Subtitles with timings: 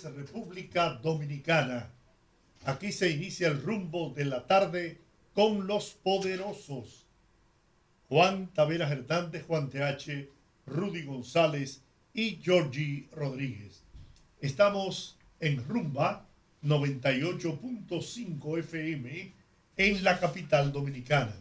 [0.00, 1.90] República Dominicana.
[2.64, 4.98] Aquí se inicia el rumbo de la tarde
[5.34, 7.06] con los poderosos.
[8.08, 10.28] Juan Taveras Hernández, Juan TH,
[10.66, 11.82] Rudy González
[12.14, 13.82] y Georgie Rodríguez.
[14.40, 16.26] Estamos en Rumba
[16.62, 19.32] 98.5 FM
[19.76, 21.34] en la capital dominicana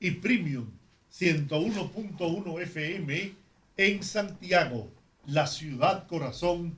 [0.00, 0.70] y Premium
[1.12, 3.34] 101.1 FM
[3.76, 4.90] en Santiago,
[5.26, 6.74] la ciudad corazón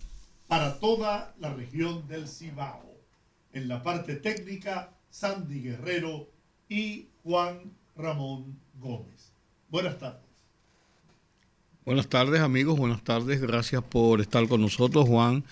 [0.46, 2.94] para toda la región del Cibao.
[3.52, 6.28] En la parte técnica, Sandy Guerrero
[6.68, 9.32] y Juan Ramón Gómez.
[9.70, 10.24] Buenas tardes.
[11.84, 13.40] Buenas tardes amigos, buenas tardes.
[13.40, 15.44] Gracias por estar con nosotros, Juan,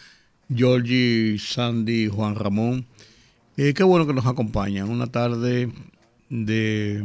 [0.53, 2.86] Georgie, Sandy, Juan Ramón.
[3.56, 4.88] Eh, qué bueno que nos acompañan.
[4.88, 5.70] Una tarde
[6.31, 7.05] de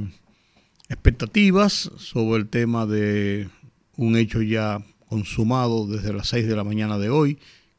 [0.88, 3.50] expectativas sobre el tema de
[3.98, 7.38] un hecho ya consumado desde las 6 de la mañana de hoy,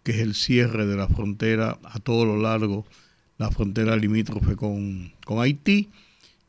[0.08, 2.86] que es el cierre de la frontera a todo lo largo,
[3.36, 5.90] la frontera limítrofe con, con Haití.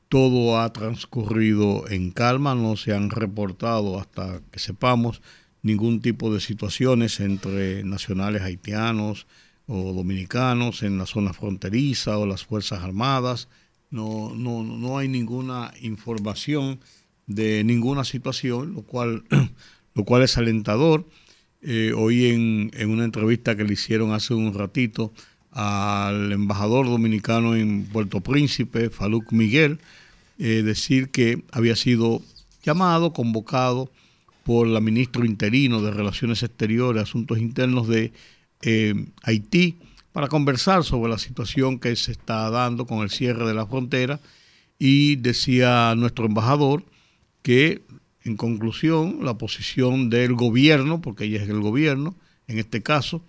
[0.07, 5.21] Todo ha transcurrido en calma, no se han reportado hasta que sepamos
[5.61, 9.27] ningún tipo de situaciones entre nacionales haitianos
[9.67, 13.49] o dominicanos en la zona fronteriza o las Fuerzas Armadas.
[13.91, 16.80] No, no, no hay ninguna información
[17.27, 19.25] de ninguna situación, lo cual,
[19.95, 21.05] lo cual es alentador.
[21.61, 25.13] Eh, hoy en, en una entrevista que le hicieron hace un ratito
[25.52, 29.80] al embajador dominicano en Puerto Príncipe, Faluk Miguel,
[30.37, 32.21] eh, decir que había sido
[32.64, 33.92] llamado, convocado
[34.43, 38.14] por la ministro interino de Relaciones Exteriores, Asuntos Internos de
[38.61, 39.77] eh, Haití,
[40.11, 44.19] para conversar sobre la situación que se está dando con el cierre de la frontera.
[44.80, 46.86] Y decía nuestro embajador
[47.42, 47.81] que,
[48.23, 52.15] en conclusión, la posición del gobierno, porque ella es el gobierno,
[52.47, 53.23] en este caso,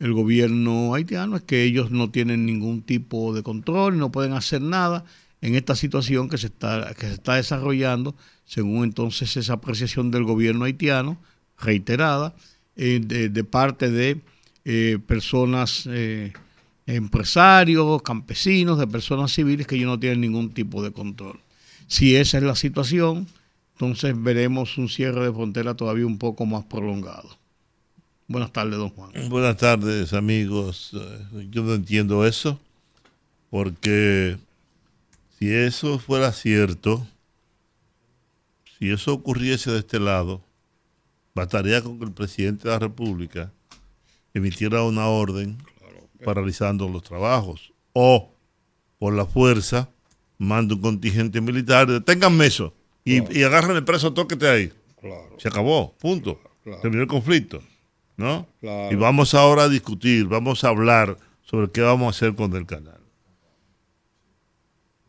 [0.00, 4.60] el gobierno haitiano, es que ellos no tienen ningún tipo de control, no pueden hacer
[4.60, 5.04] nada
[5.40, 10.24] en esta situación que se está, que se está desarrollando, según entonces esa apreciación del
[10.24, 11.18] gobierno haitiano,
[11.58, 12.34] reiterada,
[12.76, 14.20] eh, de, parte de
[14.64, 16.32] eh, personas, eh,
[16.86, 21.40] empresarios, campesinos, de personas civiles que ellos no tienen ningún tipo de control.
[21.86, 23.26] Si esa es la situación,
[23.82, 27.36] entonces veremos un cierre de frontera todavía un poco más prolongado.
[28.28, 29.10] Buenas tardes, don Juan.
[29.28, 30.92] Buenas tardes, amigos.
[31.50, 32.60] Yo no entiendo eso,
[33.50, 34.38] porque
[35.36, 37.04] si eso fuera cierto,
[38.78, 40.40] si eso ocurriese de este lado,
[41.34, 43.50] bastaría con que el presidente de la República
[44.32, 45.58] emitiera una orden
[46.24, 48.32] paralizando los trabajos o
[49.00, 49.88] por la fuerza
[50.38, 52.72] manda un contingente militar, deténganme eso
[53.04, 53.38] y, claro.
[53.38, 54.72] y agarren el preso, tóquete ahí.
[55.00, 55.36] Claro.
[55.38, 56.40] Se acabó, punto.
[56.80, 57.60] Terminó el conflicto.
[58.16, 58.46] ¿no?
[58.90, 62.66] Y vamos ahora a discutir, vamos a hablar sobre qué vamos a hacer con el
[62.66, 63.00] canal.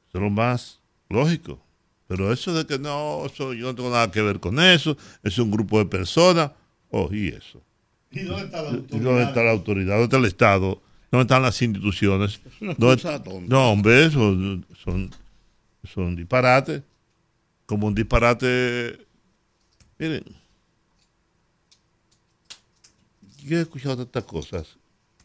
[0.07, 1.59] Eso es lo más lógico.
[2.07, 5.37] Pero eso de que no, eso, yo no tengo nada que ver con eso, es
[5.39, 6.51] un grupo de personas,
[6.89, 7.61] oh, y eso.
[8.11, 8.95] ¿Y dónde está la autoridad?
[8.95, 9.93] ¿Y dónde está la autoridad?
[9.93, 10.81] ¿Dónde está el Estado?
[11.11, 12.41] ¿Dónde están las instituciones?
[12.45, 13.47] Es una ¿Dónde...
[13.47, 15.09] No, hombre, son, son,
[15.83, 16.83] son disparates.
[17.65, 19.05] Como un disparate.
[19.97, 20.23] Miren,
[23.43, 24.77] yo he escuchado tantas cosas.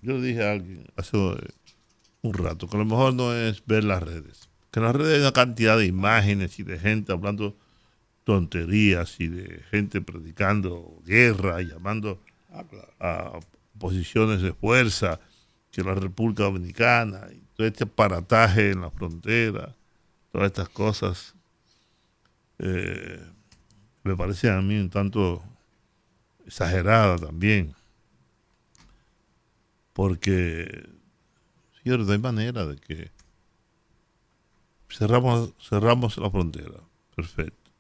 [0.03, 3.85] Yo le dije a alguien hace un rato que a lo mejor no es ver
[3.85, 4.49] las redes.
[4.71, 7.57] Que en las redes hay una cantidad de imágenes y de gente hablando
[8.25, 12.21] tonterías y de gente predicando guerra y llamando
[12.53, 12.93] ah, claro.
[13.01, 13.41] a
[13.79, 15.19] posiciones de fuerza
[15.71, 19.75] que la República Dominicana y todo este aparataje en la frontera,
[20.31, 21.35] todas estas cosas,
[22.59, 23.25] eh,
[24.03, 25.43] me parecen a mí un tanto
[26.47, 27.75] exagerada también
[29.93, 30.89] porque
[31.83, 33.11] señores, no hay manera de que
[34.91, 36.81] cerramos, cerramos la frontera,
[37.17, 37.71] perfecto.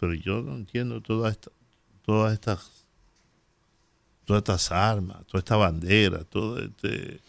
[0.00, 1.50] Pero yo no entiendo todas esta,
[2.02, 2.84] todas estas
[4.24, 7.20] todas estas armas, toda esta bandera, todo este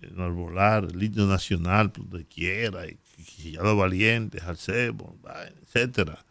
[0.00, 2.98] enarbolar, el himno nacional donde quiera, y,
[3.38, 5.18] y ya los valientes, Alcebo,
[5.62, 6.24] etcétera,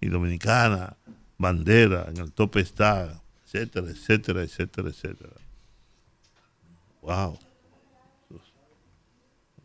[0.00, 0.96] y dominicana,
[1.38, 5.32] bandera, en el tope está, etcétera, etcétera, etcétera, etcétera
[7.02, 7.38] wow.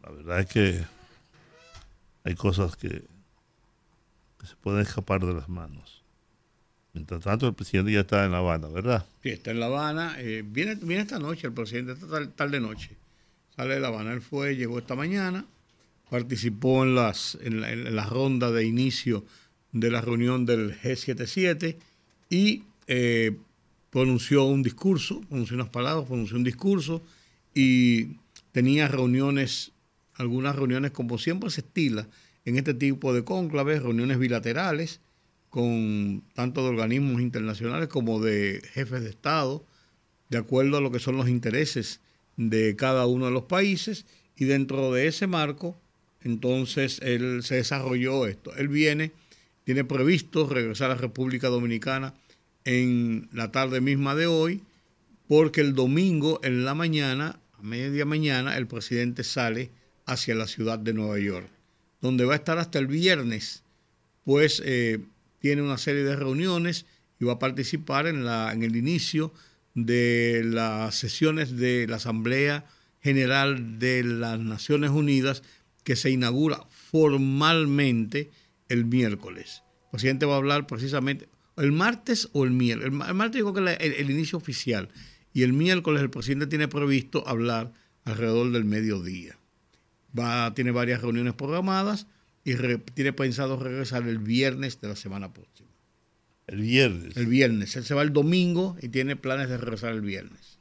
[0.04, 0.86] La verdad es que
[2.24, 3.06] hay cosas que,
[4.44, 6.04] se pueden escapar de las manos.
[6.94, 9.06] Mientras tanto, el presidente ya está en La Habana, ¿verdad?
[9.22, 10.16] Sí, está en La Habana.
[10.20, 12.96] Eh, viene, viene esta noche el presidente, esta tarde noche.
[13.56, 14.14] Sale de La Habana.
[14.14, 15.46] Él fue, llegó esta mañana,
[16.10, 19.26] participó en, las, en, la, en ronda de inicio
[19.72, 21.76] de la reunión del G77
[22.30, 23.38] y eh,
[23.90, 27.02] pronunció un discurso, pronunció unas palabras, pronunció un discurso
[27.54, 28.18] y
[28.52, 29.72] tenía reuniones,
[30.16, 32.08] algunas reuniones como siempre se estila
[32.46, 35.02] en este tipo de cónclaves, reuniones bilaterales
[35.50, 39.66] con tanto de organismos internacionales como de jefes de Estado,
[40.30, 42.02] de acuerdo a lo que son los intereses
[42.36, 44.06] de cada uno de los países
[44.36, 45.76] y dentro de ese marco,
[46.28, 48.56] entonces él se desarrolló esto.
[48.56, 49.14] Él viene,
[49.64, 52.14] tiene previsto regresar a la República Dominicana
[52.66, 54.62] en la tarde misma de hoy,
[55.28, 59.72] porque el domingo en la mañana, a media mañana, el presidente sale
[60.06, 61.48] hacia la ciudad de Nueva York,
[62.02, 63.64] donde va a estar hasta el viernes,
[64.24, 65.00] pues eh,
[65.40, 66.86] tiene una serie de reuniones
[67.20, 69.34] y va a participar en, la, en el inicio
[69.74, 72.66] de las sesiones de la Asamblea
[73.02, 75.44] General de las Naciones Unidas
[75.88, 78.30] que se inaugura formalmente
[78.68, 79.64] el miércoles.
[79.86, 82.92] El presidente va a hablar precisamente el martes o el miércoles.
[83.08, 84.90] El, martes digo que el, el, inicio oficial
[85.32, 87.72] y el miércoles el presidente tiene previsto hablar
[88.04, 89.40] alrededor del mediodía.
[90.20, 92.08] Va, tiene varias reuniones programadas
[92.44, 95.70] y re, tiene pensado regresar el viernes de la semana próxima.
[96.48, 97.16] El viernes.
[97.16, 97.78] El viernes.
[97.78, 100.60] Él se va el domingo y tiene planes de regresar el viernes.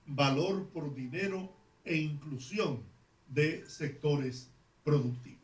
[0.06, 1.52] valor por dinero
[1.84, 2.82] e inclusión
[3.28, 4.50] de sectores
[4.84, 5.40] productivos.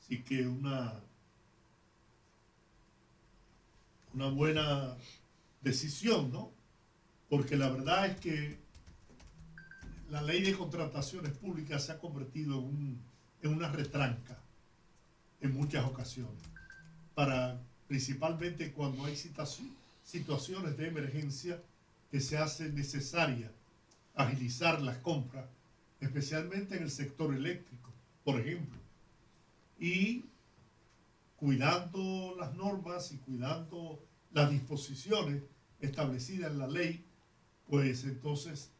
[0.00, 1.00] Así que una,
[4.14, 4.96] una buena
[5.60, 6.50] decisión, ¿no?
[7.28, 8.58] Porque la verdad es que
[10.10, 12.98] la ley de contrataciones públicas se ha convertido en,
[13.42, 14.38] en una retranca
[15.40, 16.42] en muchas ocasiones,
[17.18, 21.60] para principalmente cuando hay situaciones de emergencia
[22.12, 23.50] que se hace necesaria
[24.14, 25.44] agilizar las compras,
[25.98, 27.90] especialmente en el sector eléctrico,
[28.22, 28.78] por ejemplo,
[29.80, 30.26] y
[31.36, 35.42] cuidando las normas y cuidando las disposiciones
[35.80, 37.04] establecidas en la ley,
[37.68, 38.70] pues entonces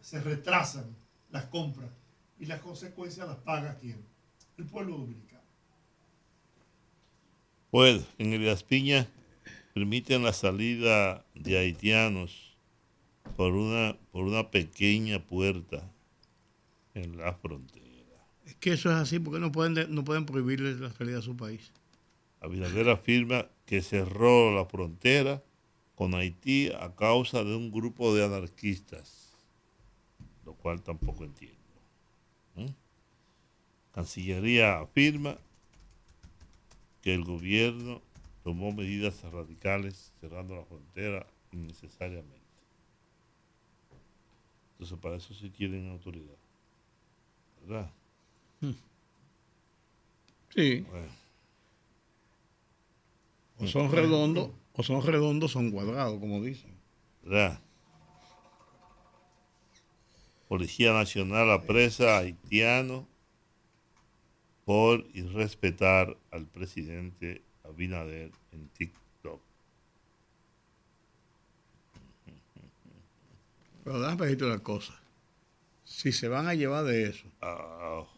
[0.00, 0.96] se retrasan
[1.30, 1.92] las compras
[2.40, 4.04] y las consecuencias las paga quién?
[4.58, 5.33] El pueblo dominicano.
[7.74, 9.08] Pues en Elías Piña
[9.74, 12.56] permiten la salida de haitianos
[13.36, 15.82] por una, por una pequeña puerta
[16.94, 17.84] en la frontera.
[18.46, 21.36] Es que eso es así, porque no pueden, no pueden prohibirles la salida a su
[21.36, 21.72] país.
[22.40, 25.42] Abinader afirma que cerró la frontera
[25.96, 29.32] con Haití a causa de un grupo de anarquistas,
[30.44, 31.58] lo cual tampoco entiendo.
[32.54, 32.66] ¿Mm?
[33.92, 35.38] Cancillería afirma
[37.04, 38.00] que el gobierno
[38.42, 42.40] tomó medidas radicales cerrando la frontera innecesariamente.
[44.72, 46.38] Entonces, para eso sí quieren autoridad.
[47.60, 47.90] ¿Verdad?
[50.54, 50.80] Sí.
[50.80, 51.08] Bueno.
[53.58, 56.74] O son redondos, o son redondos, son cuadrados, como dicen.
[57.22, 57.60] ¿Verdad?
[60.48, 63.06] Policía Nacional apresa a haitiano
[64.64, 69.40] por irrespetar al presidente Abinader en TikTok.
[73.84, 75.00] Pero déjame decirte una cosa.
[75.84, 78.08] Si se van a llevar de eso, oh.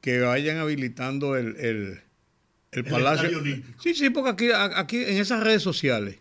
[0.00, 2.00] que vayan habilitando el, el,
[2.72, 3.42] el Palacio.
[3.82, 6.18] Sí, sí, porque aquí, aquí en esas redes sociales,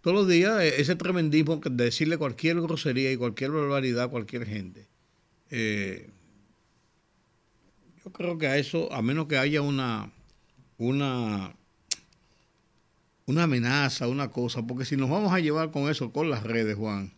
[0.00, 4.46] todos los días, eh, ese tremendismo de decirle cualquier grosería y cualquier barbaridad a cualquier
[4.46, 4.86] gente.
[5.50, 6.10] Eh,
[8.06, 10.12] yo creo que a eso, a menos que haya una,
[10.78, 11.56] una,
[13.26, 16.76] una amenaza, una cosa, porque si nos vamos a llevar con eso, con las redes,
[16.76, 17.12] Juan,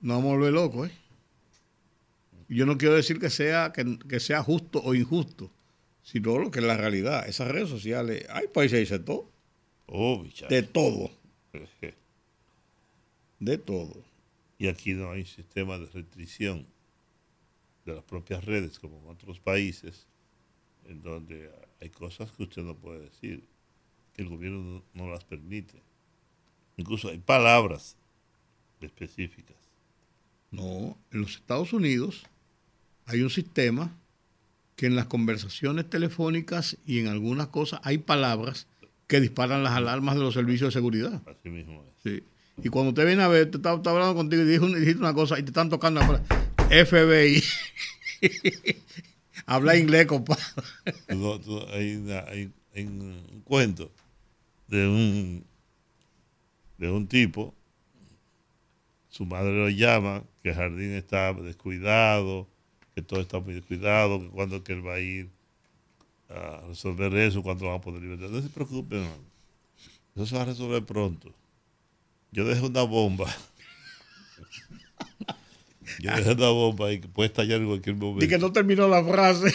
[0.00, 0.92] nos vamos a volver locos, ¿eh?
[2.48, 5.52] Yo no quiero decir que sea, que, sea justo o injusto,
[6.02, 7.28] sino lo que es la realidad.
[7.28, 9.30] Esas redes sociales, hay países dice todo.
[9.86, 11.12] Oh, de todo.
[13.38, 14.02] De todo.
[14.58, 16.66] Y aquí no hay sistema de restricción
[17.84, 20.06] de las propias redes como en otros países,
[20.86, 21.50] en donde
[21.80, 23.44] hay cosas que usted no puede decir,
[24.14, 25.82] que el gobierno no, las permite.
[26.76, 27.96] Incluso hay palabras
[28.80, 29.56] específicas.
[30.50, 32.24] No, en los Estados Unidos
[33.06, 33.96] hay un sistema
[34.76, 38.66] que en las conversaciones telefónicas y en algunas cosas hay palabras
[39.06, 41.22] que disparan las alarmas de los servicios de seguridad.
[41.26, 42.02] Así mismo es.
[42.02, 42.24] Sí.
[42.62, 45.42] Y cuando usted viene a ver, te está, hablando contigo y dijiste una cosa y
[45.42, 46.00] te están tocando
[46.74, 47.42] FBI.
[49.46, 50.42] Habla inglés, compadre.
[51.72, 53.90] hay, un cuento
[54.66, 55.44] de un,
[56.78, 57.54] de un tipo,
[59.08, 62.48] su madre lo llama, que el jardín está descuidado,
[62.94, 65.30] que todo está muy descuidado, que cuando que él va a ir
[66.28, 68.28] a resolver eso, cuando van a poder libertad.
[68.28, 69.06] No se preocupen,
[70.14, 71.32] eso se va a resolver pronto.
[72.32, 73.26] Yo dejé una bomba.
[76.00, 78.24] Yo dejé una bomba y que puede estallar en cualquier momento.
[78.24, 79.52] Y que no terminó la frase.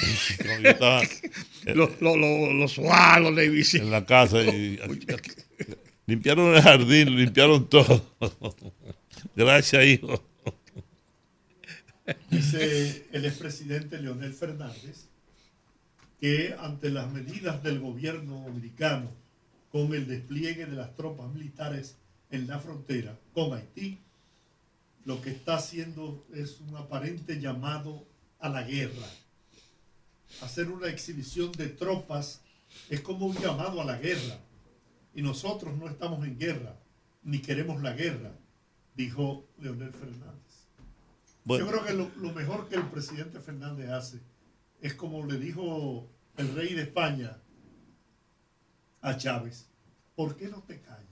[1.74, 4.42] los lo, lo, los En la casa.
[4.42, 4.80] Y,
[6.06, 8.04] limpiaron el jardín, limpiaron todo.
[9.36, 10.24] Gracias, hijo.
[12.30, 15.10] Dice el expresidente Leonel Fernández
[16.20, 19.10] que ante las medidas del gobierno americano
[19.72, 21.98] con el despliegue de las tropas militares
[22.32, 24.00] en la frontera con Haití,
[25.06, 28.06] lo que está haciendo es un aparente llamado
[28.40, 29.08] a la guerra.
[30.42, 32.42] Hacer una exhibición de tropas
[32.90, 34.40] es como un llamado a la guerra.
[35.14, 36.76] Y nosotros no estamos en guerra,
[37.24, 38.32] ni queremos la guerra,
[38.96, 40.50] dijo Leonel Fernández.
[41.46, 44.20] Yo creo que lo, mejor que el presidente Fernández hace
[44.82, 47.38] es como le dijo el rey de España
[49.02, 49.68] a Chávez,
[50.16, 51.09] ¿por qué no te callas?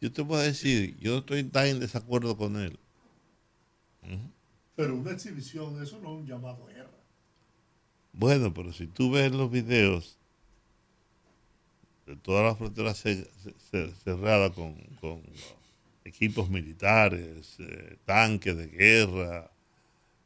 [0.00, 2.78] Yo te voy a decir, yo estoy tan en desacuerdo con él.
[4.76, 6.90] Pero una exhibición, eso no es un llamado a guerra.
[8.12, 10.16] Bueno, pero si tú ves los videos
[12.06, 13.04] de todas las fronteras
[14.02, 14.74] cerradas con
[16.04, 19.50] equipos militares, eh, tanques de guerra.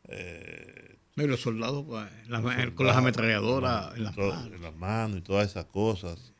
[0.08, 2.08] Eh, los soldados, pues,
[2.74, 4.46] con las ametralladoras en las, manos.
[4.46, 6.33] en las manos y todas esas cosas.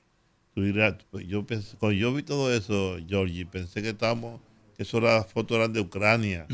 [0.55, 4.41] Yo pensé, cuando yo vi todo eso, Georgie, pensé que estábamos,
[4.77, 6.47] que eso era, fotos eran de Ucrania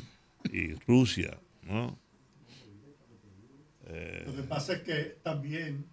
[0.53, 1.99] y Rusia, ¿no?
[4.27, 5.85] Lo que pasa es que también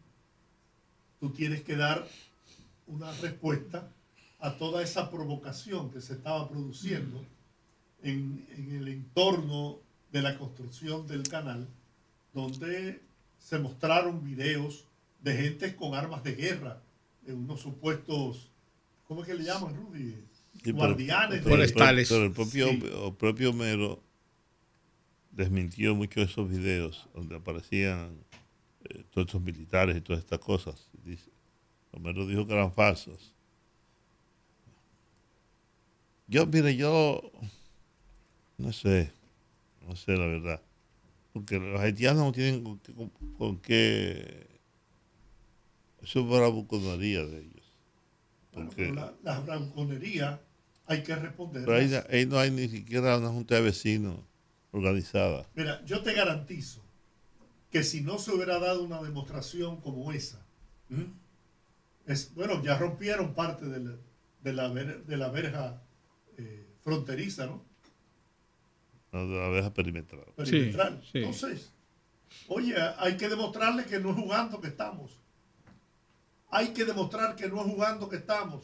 [1.20, 2.08] tú tienes que dar
[2.86, 3.90] una respuesta
[4.40, 7.26] a toda esa provocación que se estaba produciendo
[8.04, 9.80] en, el entorno
[10.12, 11.68] de la construcción del canal,
[12.34, 13.02] donde
[13.40, 14.86] se mostraron videos
[15.22, 16.82] de gente con armas de guerra,
[17.34, 18.50] unos supuestos,
[19.08, 20.16] ¿cómo es que le llaman, Rudy?
[20.66, 22.10] Guardianes forestales.
[22.10, 24.02] Pero, el propio, el propio Homero
[25.32, 28.18] desmintió mucho esos videos donde aparecían
[28.84, 30.90] eh, todos estos militares y todas estas cosas.
[31.04, 31.30] Dice,
[31.92, 33.34] Homero dijo que eran falsos.
[36.28, 37.32] Yo, mire, yo
[38.58, 39.12] no sé,
[39.88, 40.62] no sé la verdad.
[41.34, 42.80] Porque los haitianos no tienen
[43.38, 44.48] con qué.
[46.02, 47.74] Eso es bravuconería de ellos.
[48.52, 50.40] Porque, la, la
[50.88, 51.66] hay que responder.
[51.66, 54.20] Pero ahí, no hay ni siquiera una junta de vecinos
[54.72, 55.46] organizada.
[55.54, 56.82] Mira, yo te garantizo
[57.70, 60.46] que si no se hubiera dado una demostración como esa,
[62.06, 63.98] es, bueno, ya rompieron parte de la,
[64.42, 65.82] de la, de la verja
[66.38, 67.66] eh, fronteriza, ¿no?
[69.12, 70.26] No, de la abeja perimetral.
[70.36, 71.02] Perimetral.
[71.14, 71.74] Entonces,
[72.48, 75.20] oye, hay que demostrarle que no es jugando que estamos.
[76.50, 78.64] Hay que demostrar que no es jugando que estamos.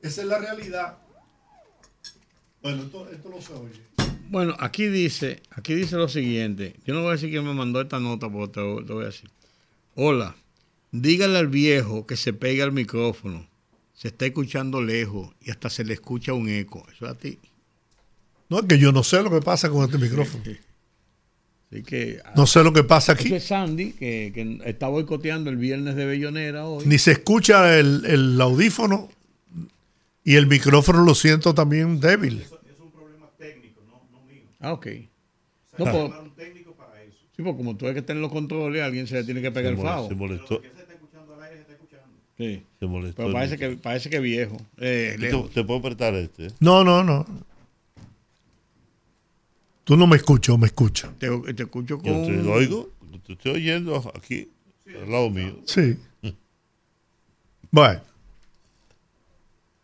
[0.00, 0.98] Esa es la realidad.
[2.62, 3.82] Bueno, esto, esto no se oye.
[4.28, 6.76] Bueno, aquí dice, aquí dice lo siguiente.
[6.84, 9.06] Yo no voy a decir quién me mandó esta nota, porque te, te voy a
[9.06, 9.30] decir.
[9.94, 10.34] Hola,
[10.92, 13.46] dígale al viejo que se pegue al micrófono
[13.94, 16.84] se está escuchando lejos y hasta se le escucha un eco.
[16.92, 17.38] Eso es a ti.
[18.50, 20.44] No, es que yo no sé lo que pasa con este micrófono.
[21.82, 23.26] que, no sé lo que pasa aquí.
[23.26, 26.84] Eso es Sandy, que, que, está boicoteando el viernes de Bellonera hoy.
[26.86, 29.08] Ni se escucha el, el audífono
[30.24, 32.40] y el micrófono lo siento también débil.
[32.40, 34.42] Eso, es un problema técnico, no, no mío.
[34.58, 34.86] Ah, ok.
[35.78, 37.18] no, pues, un técnico para eso.
[37.36, 39.72] Sí, porque como tú hay que tener los controles, alguien se le tiene que pegar
[39.74, 39.78] el.
[39.78, 40.62] Se molestó.
[40.62, 42.16] Pero se está escuchando al aire, se está escuchando.
[42.38, 42.62] Sí.
[42.80, 43.22] Se molestó.
[43.22, 44.56] Pero parece que, parece que viejo.
[44.78, 46.48] Eh, ¿Te, ¿Te, puedo apretar este?
[46.60, 47.26] No, no, no.
[49.84, 51.10] Tú no me escuchas, me escuchas.
[51.18, 52.24] Te, te escucho con.
[52.24, 52.90] Yo te oigo,
[53.24, 54.50] te estoy oyendo aquí,
[54.86, 55.58] al lado mío.
[55.66, 55.98] Sí.
[57.70, 58.00] bueno.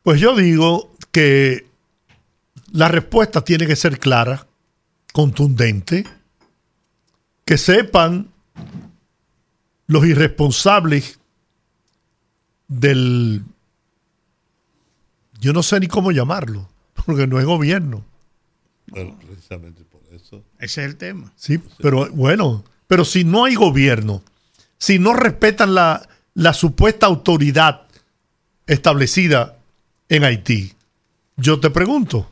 [0.02, 1.66] Pues yo digo que
[2.72, 4.46] la respuesta tiene que ser clara,
[5.12, 6.04] contundente,
[7.44, 8.30] que sepan
[9.86, 11.18] los irresponsables
[12.68, 13.42] del,
[15.40, 18.04] yo no sé ni cómo llamarlo, porque no es gobierno.
[18.86, 20.44] precisamente por eso.
[20.58, 21.32] Ese es el tema.
[21.36, 24.22] Sí, pero bueno, pero si no hay gobierno,
[24.78, 27.82] si no respetan la, la supuesta autoridad
[28.66, 29.56] establecida
[30.08, 30.72] en Haití.
[31.36, 32.30] Yo te pregunto.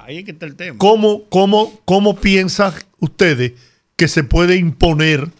[0.00, 0.78] Ahí es que está el tema.
[0.78, 3.52] ¿Cómo, cómo, cómo piensan ustedes
[3.96, 5.30] que se puede imponer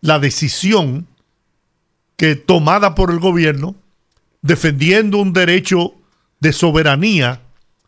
[0.00, 1.06] la decisión
[2.16, 3.74] que tomada por el gobierno
[4.42, 5.94] defendiendo un derecho
[6.40, 7.40] de soberanía?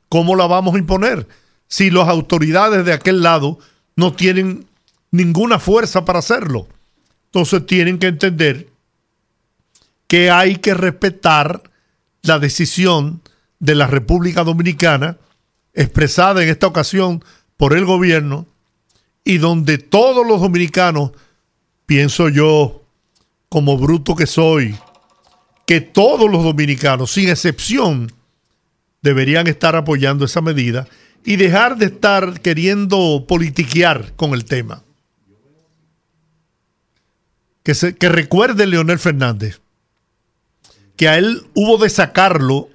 [0.08, 1.26] ¿Cómo la vamos a imponer?
[1.68, 3.58] Si las autoridades de aquel lado
[3.96, 4.66] no tienen
[5.10, 6.66] ninguna fuerza para hacerlo.
[7.26, 8.68] Entonces tienen que entender
[10.06, 11.62] que hay que respetar
[12.22, 13.22] la decisión
[13.58, 15.18] de la República Dominicana,
[15.72, 17.24] expresada en esta ocasión
[17.56, 18.46] por el gobierno,
[19.24, 21.12] y donde todos los dominicanos,
[21.86, 22.82] pienso yo,
[23.48, 24.76] como bruto que soy,
[25.66, 28.12] que todos los dominicanos, sin excepción,
[29.00, 30.86] deberían estar apoyando esa medida
[31.24, 34.82] y dejar de estar queriendo politiquear con el tema.
[37.62, 39.60] Que, se, que recuerde Leonel Fernández
[40.96, 42.68] que a él hubo de sacarlo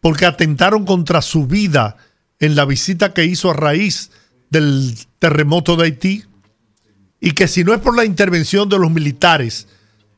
[0.00, 1.96] porque atentaron contra su vida
[2.40, 4.10] en la visita que hizo a raíz
[4.50, 6.24] del terremoto de Haití
[7.20, 9.68] y que si no es por la intervención de los militares,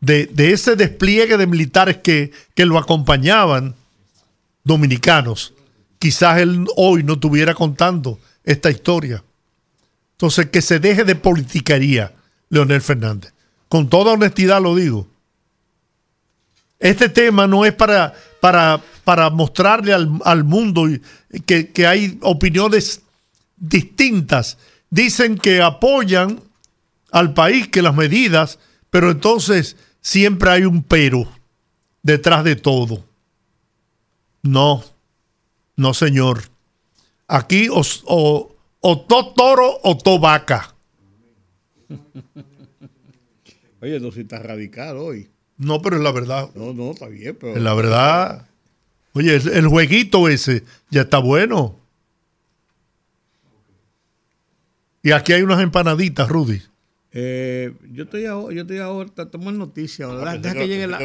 [0.01, 3.75] de, ese despliegue de militares que, que lo acompañaban,
[4.65, 5.53] dominicanos,
[6.05, 9.25] quizás él hoy no estuviera contando esta historia.
[10.13, 12.13] Entonces, que se deje de politicaría,
[12.51, 13.33] Leonel Fernández.
[13.71, 15.09] Con toda honestidad lo digo.
[16.79, 20.87] Este tema no es para, para, para mostrarle al, mundo
[21.47, 23.01] que, que hay opiniones
[23.57, 24.59] distintas.
[24.91, 26.39] Dicen que apoyan
[27.13, 28.59] al país, que las medidas,
[28.91, 31.27] pero entonces siempre hay un pero
[32.03, 33.03] detrás de todo.
[34.43, 34.85] No,
[35.77, 36.43] no señor.
[37.27, 40.75] Aquí o, o, o to toro o to vaca.
[43.81, 45.29] Oye, no si está radical hoy.
[45.59, 46.51] No, pero es la verdad.
[46.55, 47.55] No, no, está bien, pero.
[47.55, 48.49] Es la verdad.
[49.13, 51.79] Oye, el, jueguito ese ya está bueno.
[55.03, 56.63] Y aquí hay unas empanaditas, Rudy.
[57.13, 60.11] Eh, yo estoy ahora, yo estoy ahora, tomo noticias.
[60.11, 60.99] Ah, deja, que llegue la,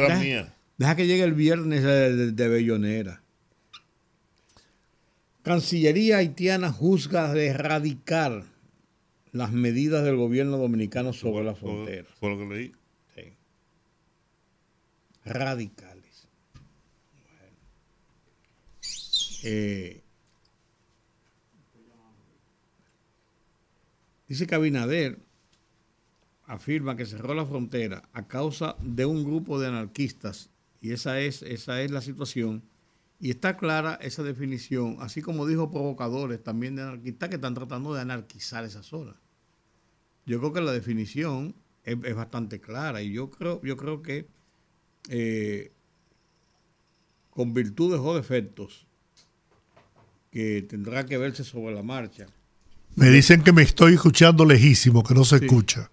[0.76, 3.19] deja, que llegue el viernes de, de, Bellonera.
[5.50, 8.44] Cancillería haitiana juzga de erradicar
[9.32, 12.06] las medidas del gobierno dominicano sobre la frontera.
[12.20, 12.72] Fue lo que leí
[15.24, 16.28] radicales.
[19.42, 20.00] Eh,
[24.28, 25.18] dice que Abinader
[26.46, 30.48] afirma que cerró la frontera a causa de un grupo de anarquistas
[30.80, 32.62] y esa es, esa es la situación.
[33.20, 37.92] Y está clara esa definición, así como dijo provocadores también de anarquistas que están tratando
[37.92, 39.14] de anarquizar esa zona.
[40.24, 41.54] Yo creo que la definición
[41.84, 44.26] es, es bastante clara y yo creo, yo creo que
[45.08, 45.72] eh,
[47.30, 48.86] con virtudes o defectos
[50.30, 52.26] que tendrá que verse sobre la marcha.
[52.96, 55.90] Me dicen que me estoy escuchando lejísimo, que no se escucha.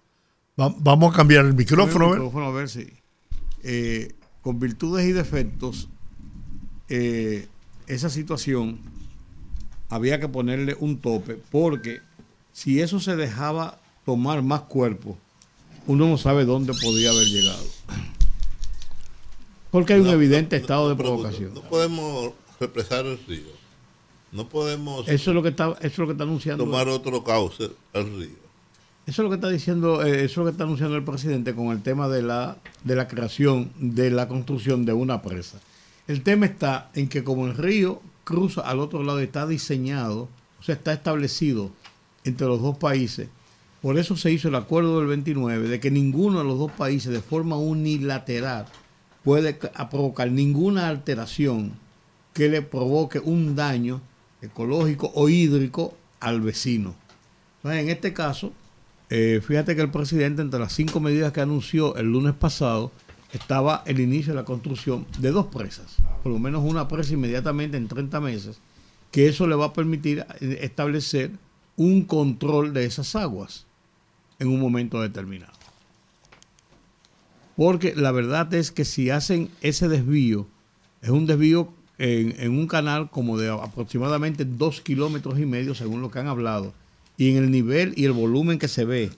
[0.56, 2.30] vamos a cambiar el micrófono.
[2.42, 2.86] a ver si.
[3.62, 5.88] Eh, con virtudes y defectos,
[6.88, 7.48] eh,
[7.86, 8.78] esa situación
[9.88, 12.00] había que ponerle un tope, porque
[12.52, 15.16] si eso se dejaba tomar más cuerpo,
[15.86, 17.64] uno no sabe dónde podría haber llegado.
[19.70, 21.54] Porque hay un evidente estado de provocación.
[21.54, 23.58] No podemos represar el río.
[24.32, 25.08] No podemos.
[25.08, 26.64] Eso es lo que está, eso es lo que está anunciando.
[26.64, 28.48] Tomar otro cauce al río.
[29.06, 31.54] Eso es lo que está diciendo, eh, eso es lo que está anunciando el presidente
[31.54, 35.58] con el tema de la, de la creación, de la construcción de una presa.
[36.08, 40.62] El tema está en que como el río cruza al otro lado, está diseñado, o
[40.62, 41.70] sea, está establecido
[42.24, 43.28] entre los dos países.
[43.82, 47.12] Por eso se hizo el acuerdo del 29, de que ninguno de los dos países
[47.12, 48.66] de forma unilateral
[49.22, 51.72] puede provocar ninguna alteración
[52.32, 54.00] que le provoque un daño
[54.40, 56.94] ecológico o hídrico al vecino.
[57.58, 58.52] Entonces, en este caso,
[59.10, 62.92] eh, fíjate que el presidente, entre las cinco medidas que anunció el lunes pasado,
[63.32, 67.76] estaba el inicio de la construcción de dos presas, por lo menos una presa inmediatamente
[67.76, 68.58] en 30 meses,
[69.10, 71.32] que eso le va a permitir eh, establecer
[71.76, 73.66] un control de esas aguas
[74.38, 75.52] en un momento determinado.
[77.56, 80.46] Porque la verdad es que si hacen ese desvío,
[81.02, 86.10] es un desvío en, un canal como de aproximadamente dos kilómetros y medio, según lo
[86.10, 86.72] que han hablado,
[87.16, 89.10] y en el nivel y el volumen que se ve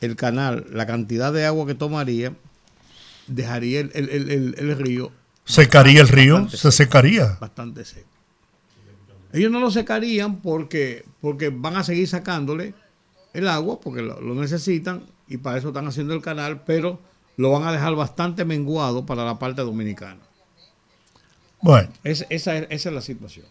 [0.00, 2.34] el canal, la cantidad de agua que tomaría,
[3.26, 5.10] dejaría el, el, río.
[5.44, 6.48] ¿Secaría el río?
[6.48, 7.36] ¿Se secaría?
[7.40, 8.08] Bastante seco.
[9.32, 12.72] Ellos no lo secarían porque, porque van a seguir sacándole
[13.32, 17.00] el agua, porque lo, necesitan y para eso están haciendo el canal, pero
[17.36, 20.20] lo van a dejar bastante menguado para la parte dominicana.
[21.60, 21.88] Bueno.
[22.04, 23.46] esa, es, la situación.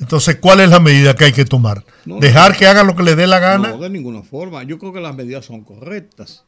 [0.00, 1.84] Entonces, ¿cuál es la medida que hay que tomar?
[2.04, 3.70] ¿Dejar que hagan lo que les dé la gana?
[3.70, 4.62] No, de ninguna forma.
[4.62, 6.44] Yo creo que las medidas son correctas.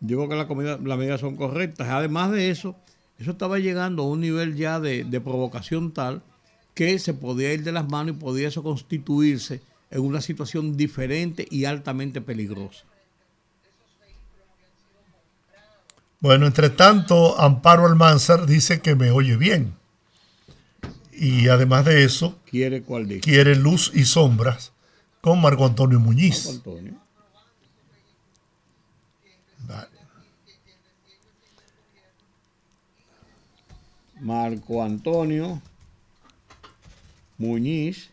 [0.00, 1.88] Yo creo que las medidas son correctas.
[1.88, 2.76] Además de eso,
[3.18, 6.22] eso estaba llegando a un nivel ya de, de provocación tal
[6.74, 11.46] que se podía ir de las manos y podía eso constituirse en una situación diferente
[11.50, 12.84] y altamente peligrosa.
[16.20, 19.74] Bueno, entre tanto, Amparo Almanzar dice que me oye bien.
[21.12, 24.72] Y además de eso, quiere, cuál quiere luz y sombras
[25.22, 26.44] con Marco Antonio Muñiz.
[26.46, 27.05] Marco Antonio.
[34.20, 35.60] Marco Antonio
[37.38, 38.10] Muñiz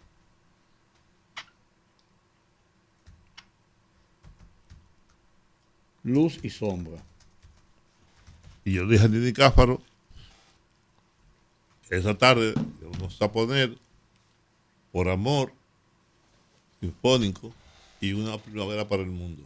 [6.03, 7.01] luz y sombra.
[8.65, 9.81] Y yo dije a Nini Cáfaro,
[11.89, 13.77] esa tarde vamos a poner
[14.91, 15.53] por amor
[16.79, 17.51] sinfónico
[17.99, 19.43] y una primavera para el mundo.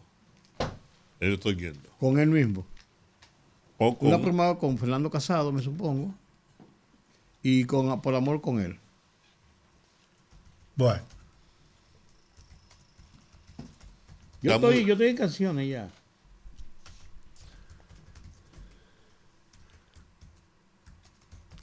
[1.19, 1.89] Yo estoy viendo.
[1.99, 2.65] Con él mismo.
[3.77, 6.13] Una primavera con Fernando Casado, me supongo.
[7.49, 8.77] Y con por amor con él.
[10.75, 11.01] Bueno.
[14.41, 15.87] Yo estoy, yo estoy en canciones ya.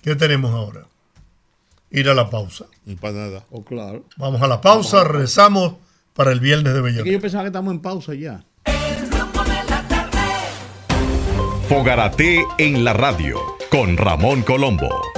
[0.00, 0.86] ¿Qué tenemos ahora?
[1.90, 2.64] Ir a la pausa.
[2.86, 3.44] Y para nada.
[3.50, 4.06] Oh, claro.
[4.16, 5.74] Vamos a la pausa, rezamos
[6.14, 7.04] para el viernes de Bellón.
[7.04, 8.42] yo pensaba que estamos en pausa ya.
[11.68, 13.38] Fogarate en la radio
[13.70, 15.13] con Ramón Colombo.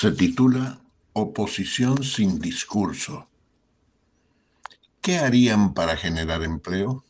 [0.00, 0.80] Se titula
[1.12, 3.28] Oposición sin discurso.
[5.00, 7.04] ¿Qué harían para generar empleo?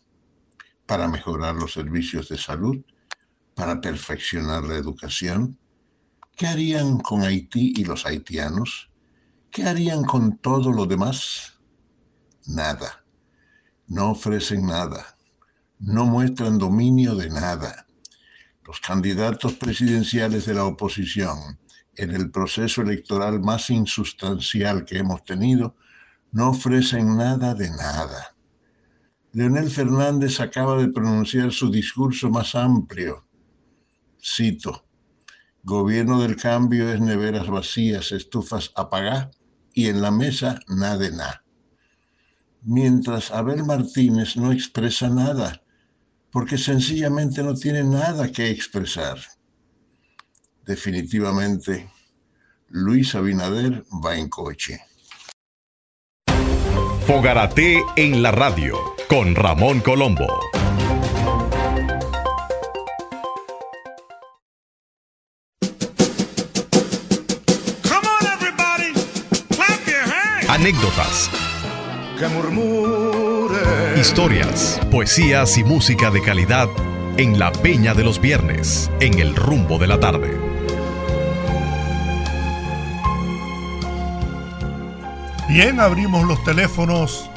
[0.86, 2.78] ¿Para mejorar los servicios de salud?
[3.54, 5.58] para perfeccionar la educación?
[6.34, 8.88] ¿Qué harían con Haití y los haitianos?
[9.50, 11.58] ¿Qué harían con todo lo demás?
[12.46, 13.04] Nada.
[13.86, 15.18] No ofrecen nada.
[15.78, 17.86] No muestran dominio de nada.
[18.64, 21.58] Los candidatos presidenciales de la oposición
[21.98, 25.76] en el proceso electoral más insustancial que hemos tenido
[26.32, 28.34] no ofrecen nada de nada.
[29.32, 33.28] Leonel Fernández acaba de pronunciar su discurso más amplio
[34.20, 34.84] Cito,
[35.62, 39.30] gobierno del cambio es neveras vacías, estufas apagá
[39.72, 41.44] y en la mesa nada de nada.
[42.62, 45.62] Mientras Abel Martínez no expresa nada,
[46.32, 49.18] porque sencillamente no tiene nada que expresar.
[50.68, 51.88] Definitivamente,
[52.68, 54.78] Luis Abinader va en coche.
[57.06, 58.76] Fogarate en la radio
[59.08, 60.26] con Ramón Colombo.
[70.50, 71.30] anécdotas,
[73.96, 76.68] historias, poesías y música de calidad
[77.16, 80.37] en la Peña de los Viernes, en el rumbo de la tarde.
[85.60, 87.28] Bien, abrimos los teléfonos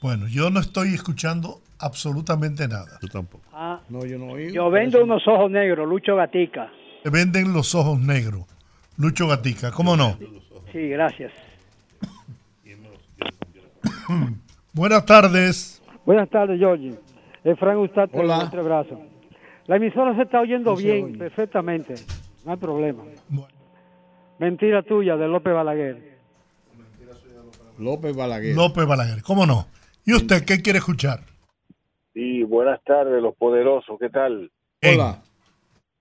[0.00, 2.98] Bueno, yo no estoy escuchando absolutamente nada.
[3.02, 3.44] Yo tampoco.
[3.52, 6.70] Ah, No, yo no yo vendo unos ojos negros, Lucho Gatica.
[7.02, 8.44] Se venden los ojos negros.
[8.96, 10.16] Lucho Gatica, ¿cómo no?
[10.72, 11.32] Sí, gracias.
[14.72, 15.82] Buenas tardes.
[16.04, 16.98] Buenas tardes, Georgie.
[17.44, 17.56] De
[18.12, 18.48] Hola.
[18.50, 18.98] Tres Brazos.
[19.66, 21.18] La emisora se está oyendo No se bien, oye.
[21.18, 21.94] perfectamente.
[22.44, 23.02] No hay problema.
[23.28, 23.48] Bueno,
[24.38, 26.18] Mentira tuya de López Balaguer.
[27.78, 28.54] López Balaguer.
[28.54, 29.66] López Balaguer, ¿cómo no?
[30.04, 31.20] ¿Y usted qué quiere escuchar?
[32.12, 34.50] Sí, buenas tardes, los poderosos, ¿qué tal?
[34.82, 35.22] Hola.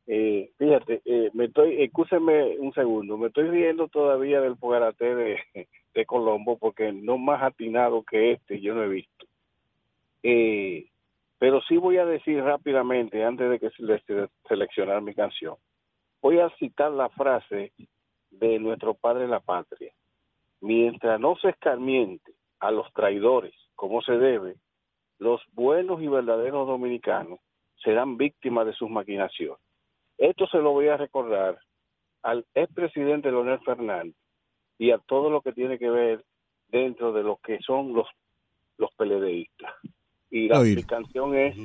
[0.08, 5.38] Eh, fíjate, eh, me estoy, escúcheme un segundo, me estoy riendo todavía del Fogarate de,
[5.94, 9.26] de Colombo porque no más atinado que este yo no he visto.
[10.24, 10.88] Eh,
[11.38, 15.56] pero sí voy a decir rápidamente, antes de que se le- se- seleccionar mi canción,
[16.22, 17.72] voy a citar la frase
[18.32, 19.94] de nuestro padre la patria.
[20.62, 24.56] Mientras no se escarmiente a los traidores como se debe,
[25.20, 27.40] los buenos y verdaderos dominicanos
[27.84, 29.60] serán víctimas de sus maquinaciones.
[30.18, 31.60] Esto se lo voy a recordar
[32.24, 34.16] al expresidente Leonel Fernández
[34.78, 36.24] y a todo lo que tiene que ver
[36.68, 38.08] dentro de lo que son los,
[38.78, 39.74] los PLDistas.
[40.30, 40.86] Y la Oír.
[40.86, 41.56] canción es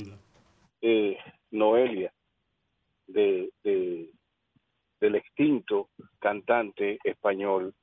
[0.82, 1.16] eh,
[1.50, 2.12] Noelia,
[3.06, 4.10] de, de-
[5.00, 5.88] del extinto
[6.18, 7.74] cantante español.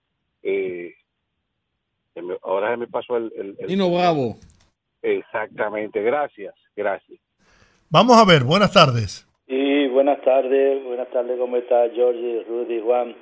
[0.44, 0.96] eh,
[2.42, 4.36] ahora me pasó el, el- el- Nino Bravo.
[5.02, 7.20] Exactamente, gracias, gracias.
[7.90, 9.28] Vamos a ver, buenas tardes.
[9.48, 13.16] Y buenas tardes, buenas tardes, ¿cómo está George, Rudy, Juan?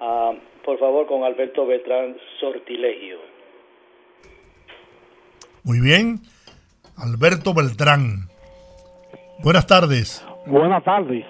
[0.00, 0.32] Ah,
[0.64, 3.18] por favor, con Alberto Beltrán, Sortilegio.
[5.62, 6.18] Muy bien.
[6.98, 8.28] Alberto Beltrán.
[9.42, 10.24] Buenas tardes.
[10.46, 11.24] Buenas tardes.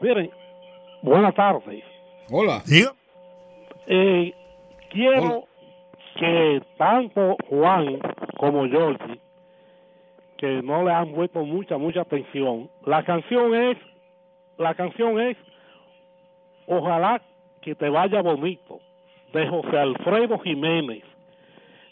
[0.00, 0.30] Miren,
[1.02, 1.84] buenas tardes.
[2.30, 2.62] Hola.
[2.66, 2.92] Diga.
[3.86, 4.34] Eh,
[4.90, 5.44] quiero Hola.
[6.18, 8.00] que tanto Juan
[8.40, 9.20] como Georgie,
[10.38, 13.76] que no le han puesto mucha, mucha atención, la canción es,
[14.56, 15.36] la canción es
[16.66, 17.20] Ojalá
[17.60, 18.78] que te vaya bonito,
[19.34, 21.02] de José Alfredo Jiménez.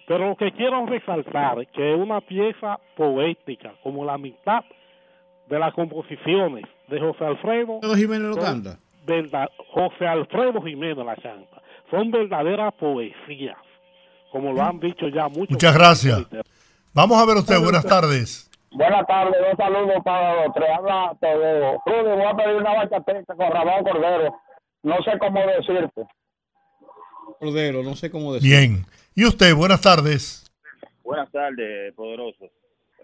[0.06, 4.64] Pero lo que quiero resaltar es que es una pieza poética, como la mitad
[5.48, 8.78] de las composiciones de José Alfredo Jiménez lo canta.
[9.66, 11.60] José Alfredo Jiménez la canta.
[11.90, 13.58] Son verdaderas poesías,
[14.30, 15.50] como lo han dicho ya muchos.
[15.50, 16.26] Muchas gracias.
[16.92, 18.50] Vamos a ver usted, buenas tardes.
[18.70, 20.68] Buenas tardes, dos saludos para los tres.
[20.76, 21.82] Habla Tedeo.
[21.86, 24.34] Rudy, voy a pedir una bachata con Ramón Cordero.
[24.82, 26.06] No sé cómo decirte.
[27.38, 28.50] Cordero, no sé cómo decir.
[28.50, 28.86] Bien.
[29.14, 30.44] ¿Y usted, buenas tardes?
[31.02, 32.50] Buenas tardes, poderosos.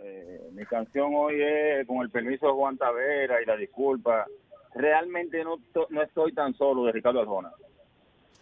[0.02, 4.26] Eh, mi canción hoy es con el permiso de Juan Tavera y la disculpa.
[4.74, 5.56] Realmente no,
[5.88, 7.50] no estoy tan solo de Ricardo Arjona.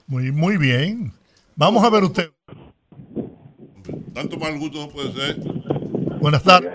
[0.06, 1.12] Muy, muy bien.
[1.54, 2.30] Vamos a ver usted.
[4.14, 5.36] Tanto mal gusto no puede ser.
[6.20, 6.72] Buenas tardes.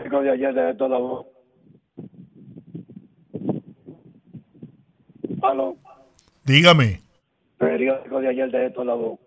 [5.41, 5.77] Aló.
[6.43, 7.01] Dígame.
[7.57, 9.19] Periódico de ayer de toda voz.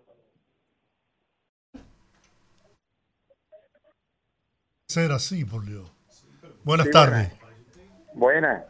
[4.87, 5.89] Ser así, por Dios.
[6.63, 7.31] Buenas tardes.
[8.13, 8.65] Buenas.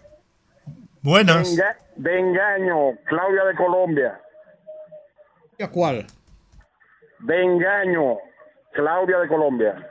[1.01, 1.55] Buenas.
[1.95, 4.21] de engaño, Claudia de Colombia.
[5.57, 6.05] ¿Y a cuál?
[7.19, 8.17] De engaño,
[8.73, 9.87] Claudia de Colombia.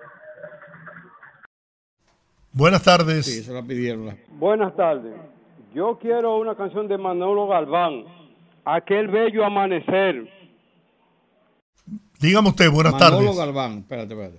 [2.53, 3.45] Buenas Sí, tardes.
[3.47, 4.19] se la pidieron.
[4.31, 5.15] Buenas tardes.
[5.73, 8.05] Yo quiero una canción de Manolo Galván,
[8.65, 10.29] Aquel bello amanecer.
[12.21, 13.37] Dígame usted, buenas Manolo tardes.
[13.39, 13.79] Galván.
[13.79, 14.39] Espérate, espérate.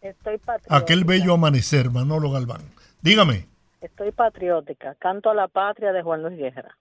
[0.00, 0.76] Estoy patriótica.
[0.76, 2.60] Aquel bello amanecer, Manolo Galván.
[3.02, 3.46] Dígame,
[3.80, 4.94] Estoy patriótica.
[4.98, 6.74] Canto a la patria de Juan Luis Guerra.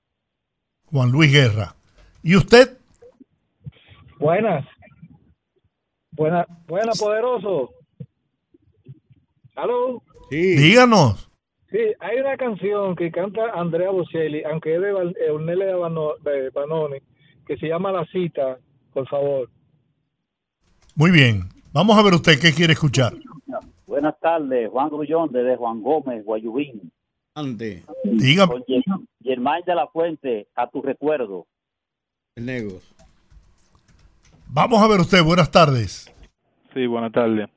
[0.92, 1.76] Juan Luis Guerra.
[2.22, 2.78] ¿Y usted?
[4.20, 4.66] Buenas.
[6.16, 7.72] Buenas, buenas, poderoso.
[9.56, 10.02] Aló.
[10.30, 10.56] Sí.
[10.56, 11.30] Díganos.
[11.70, 16.50] Sí, hay una canción que canta Andrea Bocelli, aunque es de eh, Ornelia Bano- de
[16.52, 16.98] Banoni,
[17.48, 18.60] que se llama La Cita,
[18.94, 19.50] por favor.
[20.96, 21.50] Muy bien.
[21.74, 23.14] Vamos a ver usted qué quiere escuchar.
[23.88, 26.92] Buenas tardes, Juan Grullón desde Juan Gómez, Guayubín.
[27.36, 28.54] Ante Dígame.
[29.24, 31.48] Germán de la Fuente, a tu recuerdo.
[32.36, 32.80] el negro.
[34.56, 36.14] Vamos a ver usted, buenas tardes.
[36.76, 37.50] Sí, buenas tardes.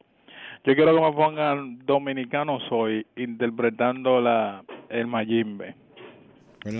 [0.64, 5.76] Yo quiero que me pongan Dominicano Soy interpretando la el Mayimbe.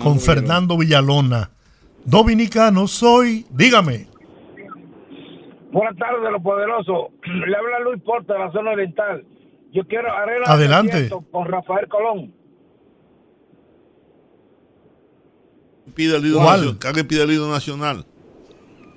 [0.01, 1.51] Con Fernando Villalona.
[2.03, 3.45] Dominicano soy.
[3.51, 4.07] Dígame.
[5.71, 7.09] Buenas tardes, los poderosos.
[7.23, 9.23] Le habla Luis Porta de la zona oriental.
[9.71, 11.09] Yo quiero del Adelante.
[11.31, 12.33] Con Rafael Colón.
[15.93, 16.79] Pide el ¿Cuál?
[17.51, 18.05] nacional.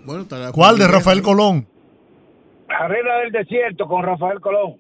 [0.04, 1.22] Bueno, ¿Cuál de Rafael.
[1.22, 1.66] Colón?
[2.68, 4.76] Arena del Desierto con Rafael Colón.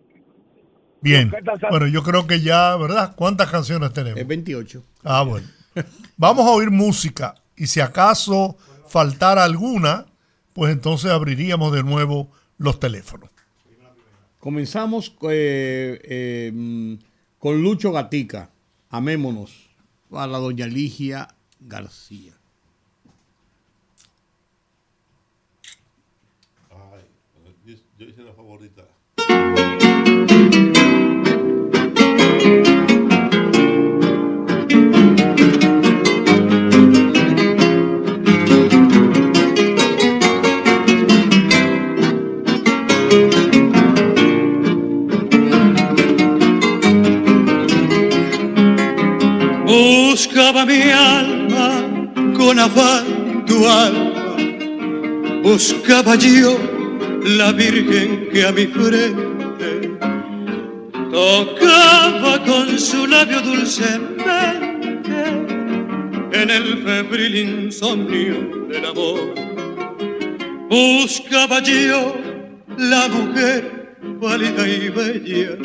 [1.02, 1.32] Bien.
[1.70, 3.14] Bueno, yo creo que ya, ¿verdad?
[3.16, 4.18] ¿Cuántas canciones tenemos?
[4.18, 4.82] Es 28.
[5.04, 5.46] Ah, bueno.
[6.16, 8.56] Vamos a oír música y si acaso
[8.86, 10.06] faltara alguna,
[10.52, 13.30] pues entonces abriríamos de nuevo los teléfonos.
[14.38, 16.98] Comenzamos eh, eh,
[17.38, 18.50] con Lucho Gatica.
[18.88, 19.70] Amémonos.
[20.12, 21.28] A la doña Ligia
[21.60, 22.39] García.
[50.32, 51.82] Buscaba mi alma
[52.36, 54.36] con afán tu alma,
[55.42, 56.56] buscaba yo
[57.24, 59.98] la Virgen que a mi frente
[61.10, 64.22] tocaba con su labio dulcemente
[66.30, 69.34] en el febril insomnio del amor.
[70.68, 72.14] Buscaba yo
[72.78, 75.56] la mujer pálida y bella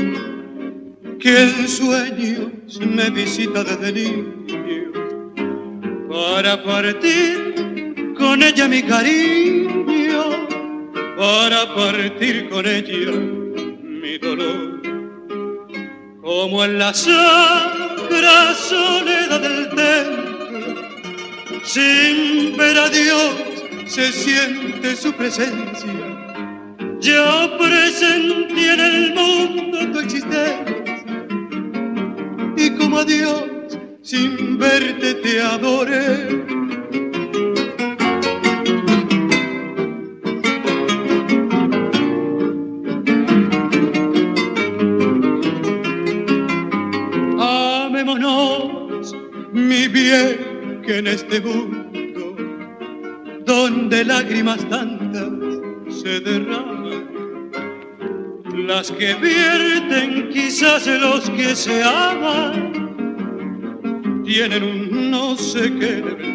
[1.19, 4.45] que en sueños me visita desde niño
[6.15, 10.23] para partir con ella mi cariño,
[11.17, 13.11] para partir con ella
[14.01, 14.81] mi dolor.
[16.21, 20.81] Como en la sacra soledad del templo,
[21.65, 23.31] sin ver a Dios
[23.85, 25.95] se siente su presencia.
[27.01, 30.85] Yo presentí en el mundo tu existencia
[32.55, 33.54] y como a Dios
[34.05, 36.45] sin verte te adoré.
[47.39, 49.15] Amémonos,
[49.51, 52.35] mi bien, que en este mundo,
[53.43, 55.31] donde lágrimas tantas
[55.89, 57.49] se derraman,
[58.67, 62.84] las que vierten quizás los que se aman,
[64.35, 66.34] tienen un no sé qué de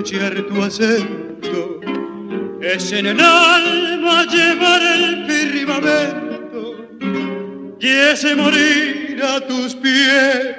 [0.00, 1.80] escuchar tu acento,
[2.62, 6.88] es en el alma llevar el firmamento
[7.78, 10.56] y ese morir a tus pies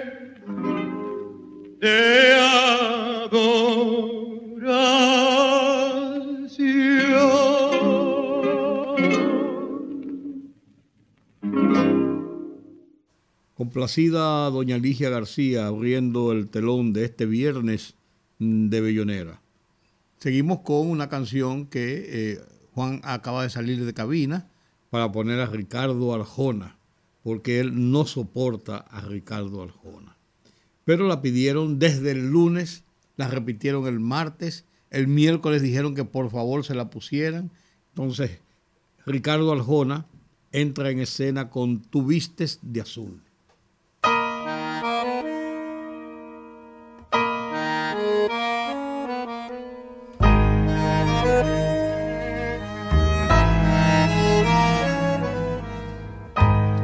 [1.80, 2.34] de
[3.24, 3.72] adoración.
[13.56, 17.96] Complacida doña Ligia García abriendo el telón de este viernes
[18.42, 19.40] de Bellonera.
[20.18, 22.40] Seguimos con una canción que eh,
[22.74, 24.50] Juan acaba de salir de cabina
[24.90, 26.76] para poner a Ricardo Arjona,
[27.22, 30.18] porque él no soporta a Ricardo Arjona.
[30.86, 32.84] Pero la pidieron desde el lunes,
[33.16, 37.52] la repitieron el martes, el miércoles dijeron que por favor se la pusieran.
[37.90, 38.40] Entonces,
[39.06, 40.08] Ricardo Arjona
[40.52, 43.22] entra en escena con Tu vistes de azul.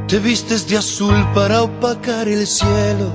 [0.08, 3.12] Te vistes de azul para opacar el cielo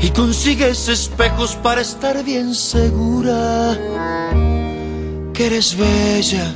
[0.00, 3.78] y consigues espejos para estar bien segura
[5.32, 6.52] que eres bella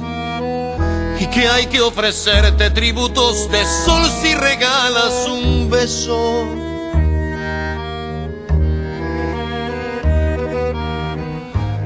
[1.20, 6.44] y que hay que ofrecerte tributos de sol si regalas un beso.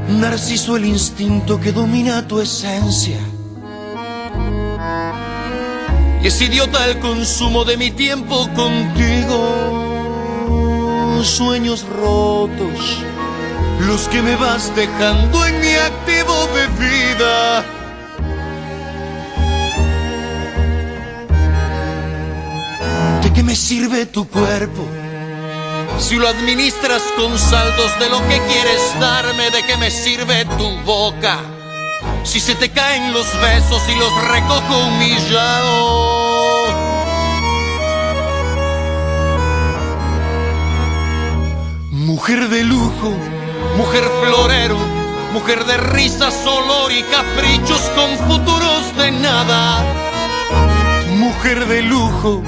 [0.08, 3.18] Narciso el instinto que domina tu esencia.
[6.22, 9.78] Y es idiota el consumo de mi tiempo contigo.
[11.24, 12.98] Sueños rotos,
[13.86, 17.64] los que me vas dejando en mi activo de vida.
[23.22, 24.86] ¿De qué me sirve tu cuerpo?
[25.98, 30.70] Si lo administras con saldos de lo que quieres darme, ¿de qué me sirve tu
[30.84, 31.59] boca?
[32.22, 36.10] Si se te caen los besos y los recojo humillado.
[41.90, 43.14] Mujer de lujo,
[43.76, 44.76] mujer florero,
[45.32, 49.84] mujer de risas, olor y caprichos con futuros de nada.
[51.16, 52.42] Mujer de lujo,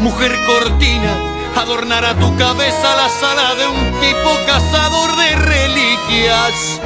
[0.00, 1.14] mujer cortina,
[1.56, 6.80] adornará tu cabeza la sala de un tipo cazador de reliquias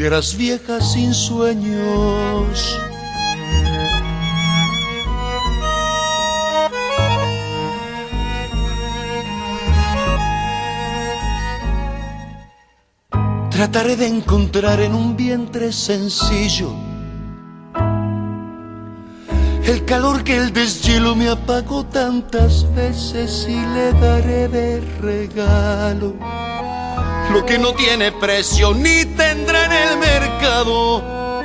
[0.00, 2.78] y te harás vieja sin sueños.
[13.50, 16.72] Trataré de encontrar en un vientre sencillo
[19.64, 26.14] el calor que el deshielo me apagó tantas veces y le daré de regalo
[27.32, 31.42] lo que no tiene precio ni tendrá en el mercado.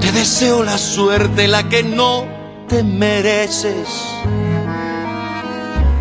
[0.00, 2.26] Te deseo la suerte, la que no
[2.68, 3.88] te mereces.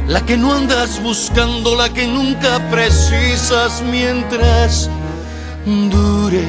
[0.08, 4.90] La que no andas buscando, la que nunca precisas mientras
[5.66, 6.44] dure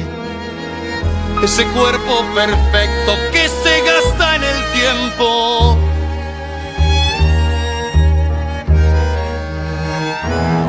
[1.43, 5.84] ese cuerpo perfecto que se gasta en el tiempo.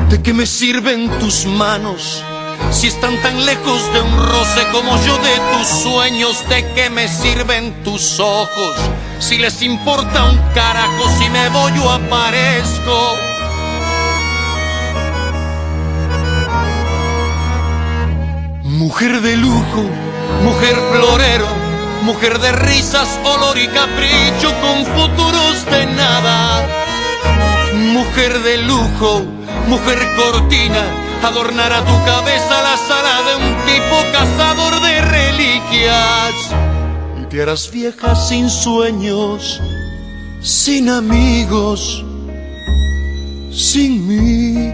[0.09, 2.22] ¿De qué me sirven tus manos
[2.70, 6.48] si están tan lejos de un roce como yo de tus sueños?
[6.48, 8.76] ¿De qué me sirven tus ojos
[9.18, 13.18] si les importa un carajo si me voy o aparezco?
[18.62, 19.82] Mujer de lujo,
[20.44, 21.48] mujer florero,
[22.02, 26.64] mujer de risas, olor y capricho con futuros de nada.
[27.74, 29.36] Mujer de lujo,
[29.66, 30.84] mujer cortina,
[31.22, 36.34] adornará tu cabeza la sala de un tipo cazador de reliquias.
[37.20, 39.60] Y te harás vieja sin sueños,
[40.40, 42.04] sin amigos,
[43.52, 44.72] sin mí,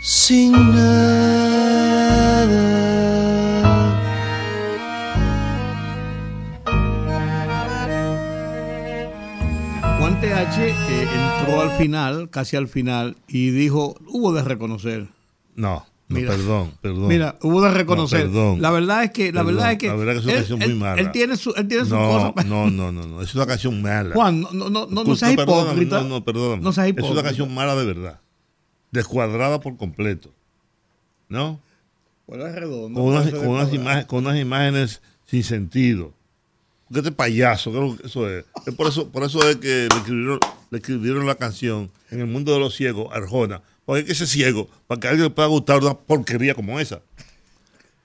[0.00, 1.74] sin nada.
[10.54, 11.08] TH eh,
[11.40, 15.08] entró al final, casi al final, y dijo, hubo de reconocer.
[15.56, 16.30] No, no, Mira.
[16.30, 17.08] perdón, perdón.
[17.08, 18.26] Mira, hubo de reconocer.
[18.26, 18.62] No, perdón.
[18.62, 19.54] La verdad es que, la Perdón.
[19.56, 21.00] verdad es que, La verdad que es una él- canción muy mala.
[21.00, 22.46] Él tiene su, él tiene su no, cosa.
[22.46, 24.14] no, no, no, no, es una canción mala.
[24.14, 26.02] Juan, no, no, no, no, no seas hipócrita.
[26.02, 26.62] No, no, perdóname.
[26.62, 28.20] No seas Es una canción mala de verdad.
[28.90, 30.30] Descuadrada por completo.
[31.28, 31.58] ¿No?
[32.26, 36.12] Bueno, es redondo, Con unas, con, unas imagen- con unas imágenes sin sentido.
[36.94, 38.44] Porque este payaso, creo que eso es.
[38.66, 40.38] Es por eso, por eso es que le escribieron,
[40.70, 43.62] le escribieron la canción en el mundo de los ciegos, Arjona.
[43.84, 46.78] Porque hay que ser ciego para que a alguien le pueda gustar una porquería como
[46.78, 47.00] esa.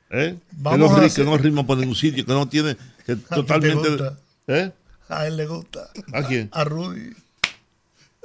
[0.10, 0.36] ¿Eh?
[0.54, 2.78] Vamos que, no, hacer- que no rima por ningún sitio, que no tiene.
[3.06, 3.90] Que totalmente.
[3.90, 4.18] gusta?
[4.48, 4.72] ¿Eh?
[5.08, 5.92] A él le gusta.
[6.12, 6.50] ¿A quién?
[6.52, 7.12] A Rudy.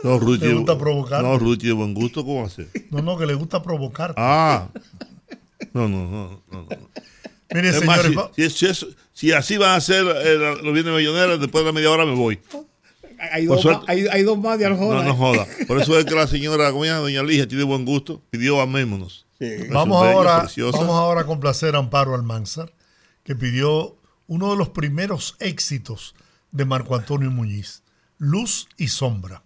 [0.02, 1.22] No, Rudy Le gusta provocar.
[1.22, 2.68] No, Rudy tiene buen gusto, ¿cómo hace?
[2.90, 4.14] No, no, que le gusta provocar.
[4.16, 4.68] Ah.
[5.74, 6.42] No, no, no.
[6.50, 6.68] no, no.
[7.52, 10.74] Mire, Es más, señores, si- si, si es- si así van a ser eh, los
[10.74, 12.38] bienes milloneros, después de la media hora me voy.
[13.32, 14.96] Hay dos, suerte- más, hay, hay dos más de Arjona.
[15.02, 15.46] No, no joda.
[15.66, 19.24] Por eso es que la señora, como ella, doña Ligia, tiene buen gusto, pidió amémonos.
[19.38, 20.76] Es Vamos ahora, preciosa.
[20.78, 22.72] vamos ahora a complacer a Amparo Almanzar,
[23.22, 23.96] que pidió
[24.26, 26.14] uno de los primeros éxitos
[26.52, 27.82] de Marco Antonio Muñiz,
[28.18, 29.42] Luz y Sombra.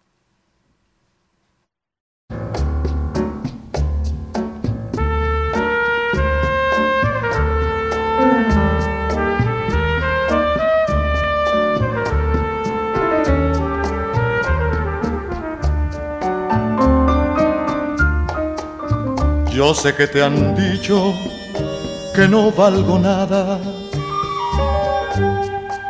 [19.59, 21.12] Yo sé que te han dicho
[22.14, 23.59] que no valgo nada,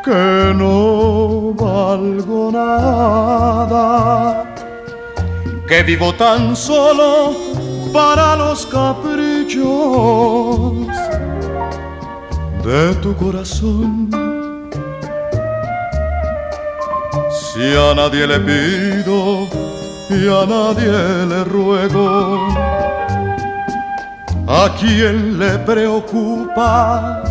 [0.02, 4.54] que no valgo nada,
[5.68, 7.36] que vivo tan solo
[7.92, 9.66] para los caprichos
[12.64, 14.08] de tu corazón.
[17.30, 19.46] Si a nadie le pido
[20.08, 22.48] y a nadie le ruego,
[24.50, 27.22] ¿A quién le preocupa?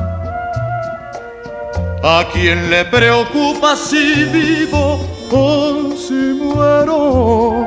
[2.03, 7.65] ¿A quién le preocupa si vivo o si muero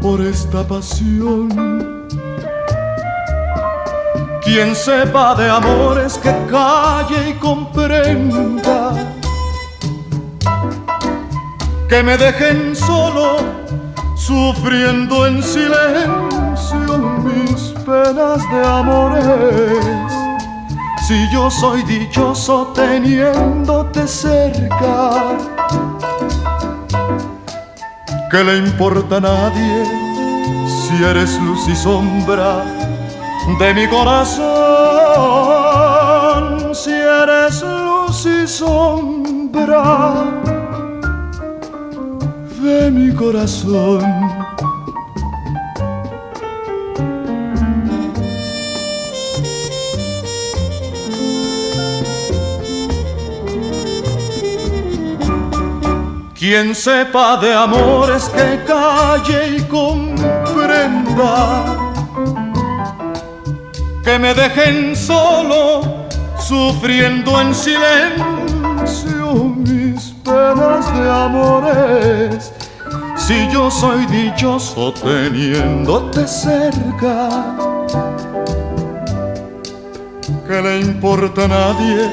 [0.00, 2.08] por esta pasión?
[4.42, 8.94] Quien sepa de amores que calle y comprenda
[11.88, 13.36] que me dejen solo
[14.16, 20.12] sufriendo en silencio mis penas de amores.
[21.06, 25.36] Si yo soy dichoso teniéndote cerca,
[28.30, 29.84] ¿qué le importa a nadie
[30.66, 32.64] si eres luz y sombra
[33.58, 34.42] de mi corazón?
[36.74, 40.14] Si eres luz y sombra
[42.62, 44.41] de mi corazón.
[56.42, 60.02] Quien sepa de amores que calle y comprenda
[64.02, 66.08] que me dejen solo
[66.40, 72.52] sufriendo en silencio mis penas de amores.
[73.16, 77.28] Si yo soy dichoso teniéndote cerca,
[80.48, 82.10] ¿qué le importa a nadie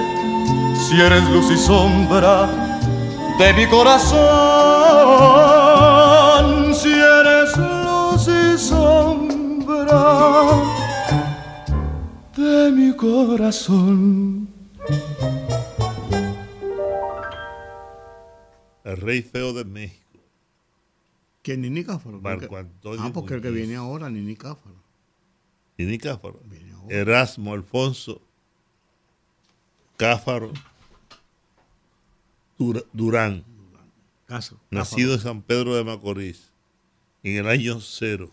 [0.88, 2.69] si eres luz y sombra
[3.40, 4.20] de mi corazón?
[6.76, 10.36] Si eres luz y sombra
[12.36, 14.50] de mi corazón.
[18.84, 20.20] El rey feo de México.
[21.42, 22.20] ¿Quién Nini Cáfaro?
[22.20, 24.76] Marco Antonio Ah, porque el que viene ahora, Nini Cáfaro.
[25.78, 26.42] Y ni Cáfaro.
[26.90, 28.22] Erasmo Alfonso
[29.96, 30.52] Cáfaro
[32.94, 33.44] Durán.
[34.28, 34.60] Caso.
[34.70, 36.52] Nacido en San Pedro de Macorís
[37.24, 38.32] en el año cero.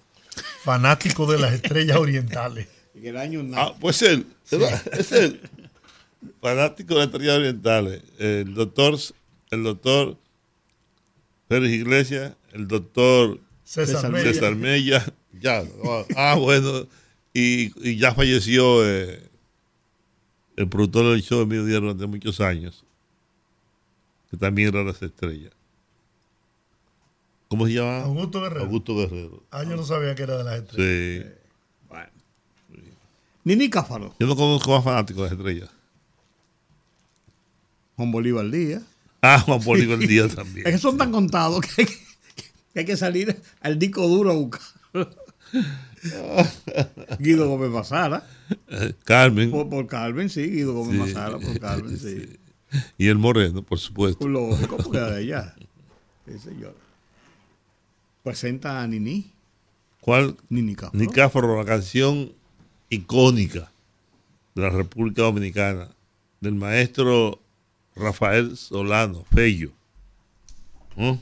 [0.63, 2.69] Fanático de las estrellas orientales.
[2.97, 4.25] En el año Ah, pues él,
[4.93, 5.39] es él.
[6.41, 8.03] Fanático de las estrellas orientales.
[8.19, 8.99] El doctor,
[9.51, 10.17] el doctor
[11.47, 14.33] Pérez Iglesias, el doctor César Mella.
[14.33, 15.05] César Mella,
[15.39, 15.63] ya,
[16.17, 16.87] ah, bueno,
[17.35, 19.29] y, y ya falleció eh,
[20.57, 22.86] el productor del show de mediodía durante muchos años,
[24.37, 25.53] que también era las estrellas.
[27.49, 28.03] ¿Cómo se llama?
[28.03, 28.65] Augusto Guerrero.
[28.65, 29.43] Augusto Guerrero.
[29.51, 31.27] Ah, yo no sabía que era de las estrellas.
[31.27, 31.33] Sí.
[33.45, 34.15] Nini Cáfaro.
[34.19, 35.71] Yo no conozco más fanáticos de las estrellas.
[37.95, 38.83] Juan Bolívar Díaz.
[39.23, 40.67] Ah, Juan Bolívar Díaz también.
[40.67, 41.95] Es que son tan contados que hay que,
[42.75, 44.61] que hay que salir al disco duro a buscar.
[47.21, 48.27] Guido Gómez Mazara.
[49.05, 49.51] Carmen.
[49.53, 50.99] Por, por Carmen, sí, Guido Gómez Sí.
[50.99, 52.39] Mazara, por Carmen, sí.
[52.99, 54.27] Y el Moreno, por supuesto.
[54.29, 55.53] Lógico, porque de.
[56.27, 56.75] Sí, señor.
[58.23, 59.33] Presenta a Nini.
[60.01, 60.37] ¿Cuál?
[60.49, 60.99] Nini Cáfaro.
[60.99, 62.33] Nicáforo, la canción
[62.91, 63.71] icónica
[64.55, 65.89] de la República Dominicana,
[66.41, 67.41] del maestro
[67.95, 69.71] Rafael Solano, Fello.
[70.97, 71.21] ¿no?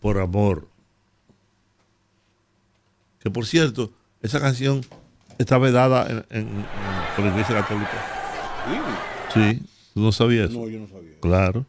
[0.00, 0.68] Por amor.
[3.20, 4.84] Que por cierto, esa canción
[5.38, 6.66] está vedada en- en- en-
[7.16, 9.30] por la Iglesia Católica.
[9.32, 9.62] Sí,
[9.94, 10.58] ¿tú no sabías eso?
[10.60, 11.18] No, yo no sabía.
[11.20, 11.66] Claro.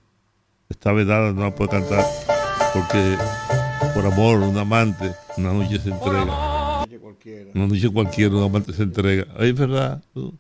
[0.70, 2.04] Está vedada, no la puede cantar
[2.74, 3.16] porque
[3.94, 6.84] por amor, un amante, una noche se entrega.
[7.54, 9.28] Una noche cualquiera, un amante se entrega.
[9.40, 10.04] Es verdad.
[10.14, 10.34] tú.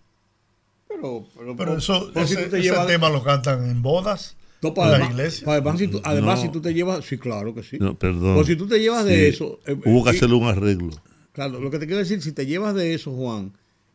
[0.87, 3.81] Pero, pero, Pero eso, pero si ese, tú te ese llevas- tema lo cantan en
[3.81, 5.43] bodas, No, para las además, iglesias.
[5.43, 6.45] para además, si tú, además, No.
[6.45, 7.77] si tú te llevas, sí, claro que sí.
[7.79, 8.35] No, perdón.
[8.35, 9.35] Pues si tú te llevas de Sí.
[9.35, 9.59] eso.
[9.67, 10.91] eh, Hubo que y- hacerle un arreglo.
[11.33, 13.53] Claro, lo que te quiero decir, si te llevas de eso, Juan,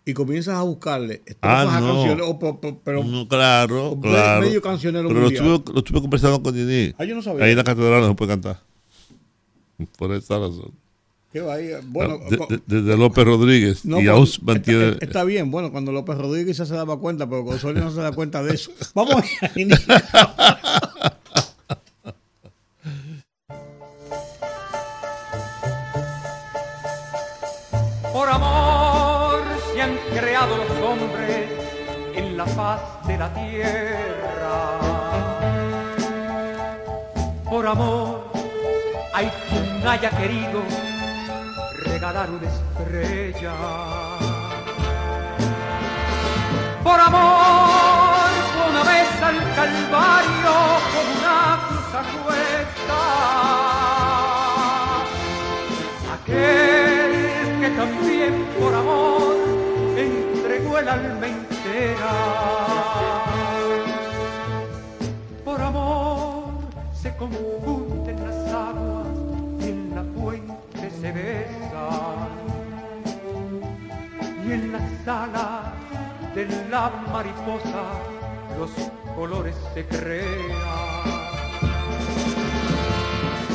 [0.09, 1.95] y comienzas a buscarle Ah, a no.
[1.95, 4.41] canciones, o pero No, claro, claro.
[4.41, 6.95] medio cancionero Pero lo estuve, lo estuve conversando con Dini.
[6.97, 7.45] Ah, yo no sabía.
[7.45, 8.61] Ahí en la catedral no se puede cantar.
[9.99, 10.73] Por esa razón.
[11.31, 11.69] ¿qué va ahí?
[11.89, 13.85] Bueno, De- co- de- desde López Rodríguez.
[13.85, 14.97] no, y pues, aún está, mantiene.
[15.03, 18.13] está bien, bueno, cuando López Rodríguez ya se daba cuenta, pero Osorio no se da
[18.13, 18.71] cuenta de eso.
[18.95, 19.21] Vamos a
[30.47, 31.49] los hombres
[32.14, 34.78] en la faz de la tierra.
[37.51, 38.30] Por amor
[39.12, 40.62] hay quien haya querido
[41.84, 43.55] regalar una estrella.
[46.84, 48.30] Por amor
[48.70, 50.55] una vez al Calvario
[50.93, 51.95] con una cruz
[60.81, 62.12] el alma entera.
[65.45, 66.45] Por amor
[66.93, 69.07] se confunden las aguas
[69.61, 72.29] y en la fuente se besan.
[74.47, 75.72] Y en la sala
[76.35, 77.85] de la mariposa
[78.59, 78.70] los
[79.14, 80.79] colores se crean.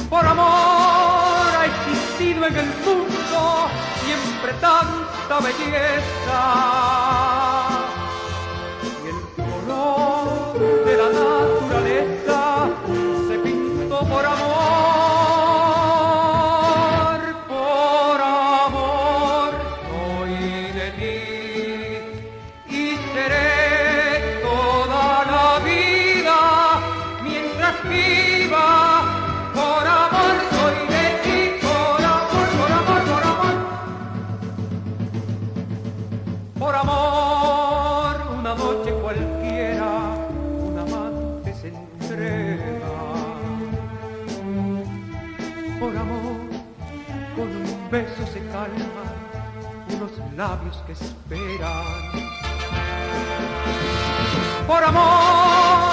[0.09, 1.23] Por amor
[2.17, 3.69] quien habido en el mundo
[4.03, 4.53] siempre
[5.27, 6.41] tanta belleza.
[8.83, 11.42] Y el color de la naturaleza
[50.55, 51.63] labios que esperan.
[54.67, 55.92] Por amor,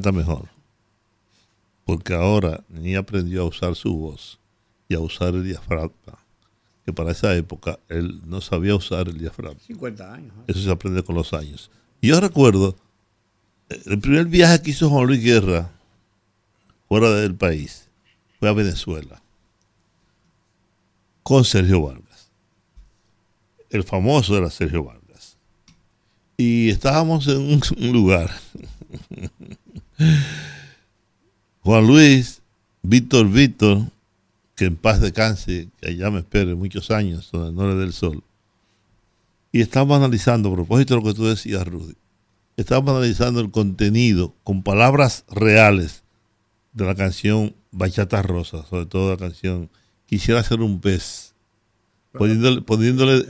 [0.00, 0.48] canta mejor.
[1.84, 4.38] Porque ahora Nini aprendió a usar su voz
[4.88, 6.18] y a usar el diafragma.
[6.84, 9.60] Que para esa época él no sabía usar el diafragma.
[9.60, 10.32] 50 años.
[10.38, 10.44] ¿eh?
[10.48, 11.70] Eso se aprende con los años.
[12.00, 12.76] Y yo recuerdo
[13.68, 15.70] el primer viaje que hizo Juan Luis Guerra
[16.88, 17.88] fuera del país
[18.38, 19.22] fue a Venezuela
[21.22, 22.30] con Sergio Vargas.
[23.68, 25.36] El famoso era Sergio Vargas.
[26.36, 28.30] Y estábamos en un lugar.
[31.62, 32.42] Juan Luis,
[32.82, 33.82] Víctor Víctor,
[34.56, 37.92] que en paz descanse, que allá me espere muchos años, donde no le dé el
[37.92, 38.22] sol.
[39.52, 41.94] Y estamos analizando, a propósito de lo que tú decías, Rudy,
[42.56, 46.04] estamos analizando el contenido con palabras reales
[46.72, 49.70] de la canción Bachata Rosa, sobre todo la canción
[50.10, 51.36] Quisiera ser un pez.
[52.10, 53.24] Poniéndole, poniéndole,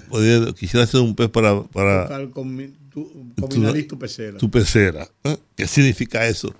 [0.54, 2.56] quisiera ser un pez para, para con
[2.90, 3.32] tu,
[3.88, 4.38] tu pecera.
[4.38, 5.08] tu pecera.
[5.24, 5.36] ¿eh?
[5.56, 6.54] ¿Qué significa eso?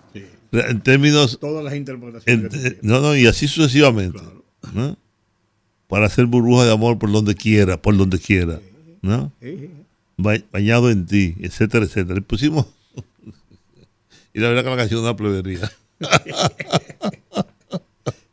[0.52, 2.54] En términos Todas las interpretaciones.
[2.64, 4.18] en- no, no, y así sucesivamente.
[4.72, 4.96] ¿no?
[5.88, 8.60] Para hacer burbuja de amor por donde quiera, por donde quiera.
[9.02, 9.32] ¿no?
[10.16, 12.14] Ba- bañado en ti, etcétera, etcétera.
[12.16, 12.66] Le pusimos.
[14.34, 15.70] y la verdad que la canción es una plebería.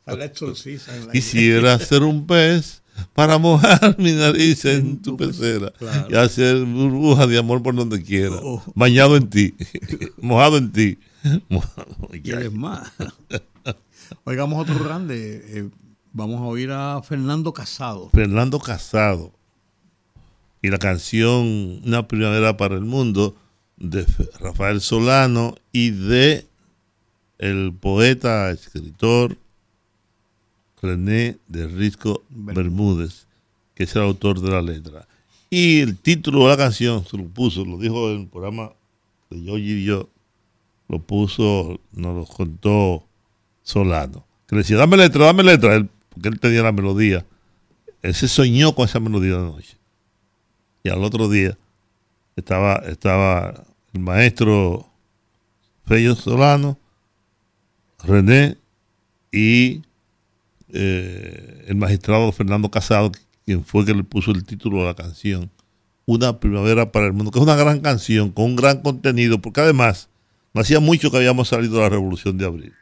[1.12, 2.82] Quisiera ser un pez
[3.18, 6.08] para mojar mi nariz en tu pecera Claro.
[6.08, 8.36] y hacer burbuja de amor por donde quiera.
[8.44, 8.62] Oh.
[8.76, 9.56] Bañado en ti,
[10.22, 11.00] mojado en ti.
[12.22, 12.92] ¿Quieres más?
[14.24, 15.42] Oigamos otro grande.
[15.48, 15.70] eh,
[16.14, 18.12] vamos a oír a Fernando Casado.
[18.14, 19.34] Fernando Casado
[20.62, 23.36] y la canción Una primavera para el mundo
[23.78, 24.06] de
[24.40, 26.46] Rafael Solano y de
[27.40, 29.38] el poeta, escritor
[30.82, 33.26] René de Risco Bermúdez,
[33.76, 35.08] que es el autor de la letra.
[35.50, 38.72] Y el título de la canción se lo puso, lo dijo en el programa
[39.30, 40.10] de Yo y yo,
[40.88, 43.04] lo puso, nos lo contó
[43.64, 44.26] Solano.
[44.48, 47.26] Que le decía, dame letra, dame letra, él- porque él tenía la melodía.
[48.02, 49.78] Él se soñó con esa melodía de noche.
[50.84, 51.58] Y al otro día
[52.36, 53.64] estaba, estaba
[53.94, 54.88] el maestro
[55.86, 56.78] Fello Solano,
[58.04, 58.58] René
[59.32, 59.82] y
[60.74, 63.12] eh, el magistrado Fernando Casado,
[63.46, 65.50] quien fue que le puso el título a la canción,
[66.06, 69.62] Una primavera para el mundo, que es una gran canción con un gran contenido, porque
[69.62, 70.10] además
[70.54, 72.74] no hacía mucho que habíamos salido de la revolución de abril.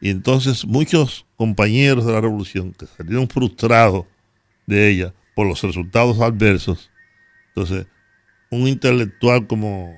[0.00, 4.06] Y entonces muchos compañeros de la revolución que salieron frustrados
[4.66, 6.90] de ella por los resultados adversos,
[7.48, 7.86] entonces
[8.50, 9.94] un intelectual como,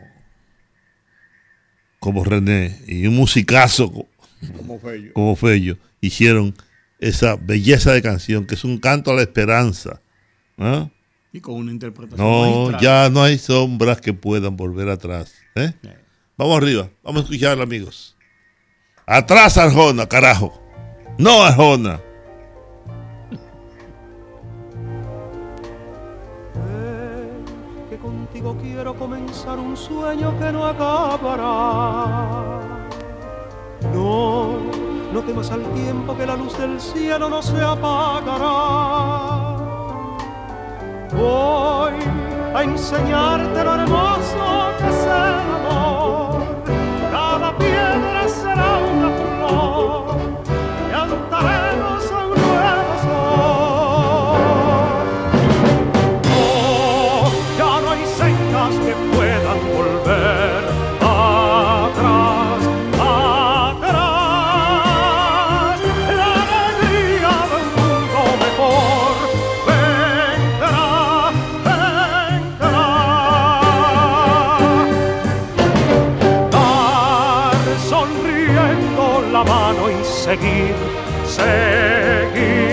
[1.98, 4.08] como René y un musicazo co-
[4.56, 5.12] Como Fello.
[5.14, 6.54] como Fello hicieron
[6.98, 10.00] esa belleza de canción, que es un canto a la esperanza.
[11.32, 12.26] Y con una interpretación.
[12.26, 12.80] No, magistral.
[12.80, 15.34] ya no hay sombras que puedan volver atrás.
[15.56, 15.72] ¿eh?
[16.36, 18.16] Vamos arriba, vamos a escucharla, amigos.
[19.06, 20.60] Atrás, Arjona, carajo.
[21.18, 22.00] No, Arjona.
[27.90, 32.60] que contigo quiero comenzar un sueño que no acabará.
[33.92, 34.58] No,
[35.14, 39.56] no temas al tiempo que la luz del cielo no se apagará.
[41.12, 41.92] Voy
[42.52, 46.33] a enseñarte lo hermoso que es el amor.
[81.26, 82.63] Seguir,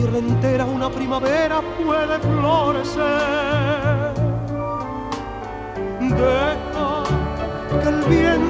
[0.00, 3.04] tierra entera una primavera puede florecer.
[6.00, 7.04] Deja
[7.82, 8.49] que el viento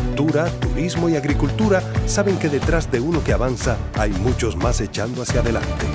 [0.15, 5.41] turismo y agricultura saben que detrás de uno que avanza hay muchos más echando hacia
[5.41, 5.85] adelante.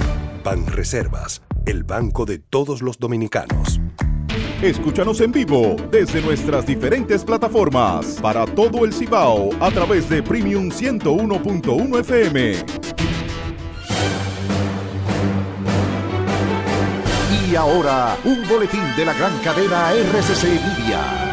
[0.44, 3.80] Banreservas, el banco de todos los dominicanos.
[4.62, 10.70] Escúchanos en vivo desde nuestras diferentes plataformas para todo el Cibao a través de Premium
[10.70, 12.54] 101.1 FM.
[17.48, 21.25] Y ahora, un boletín de la gran cadena RCC Media.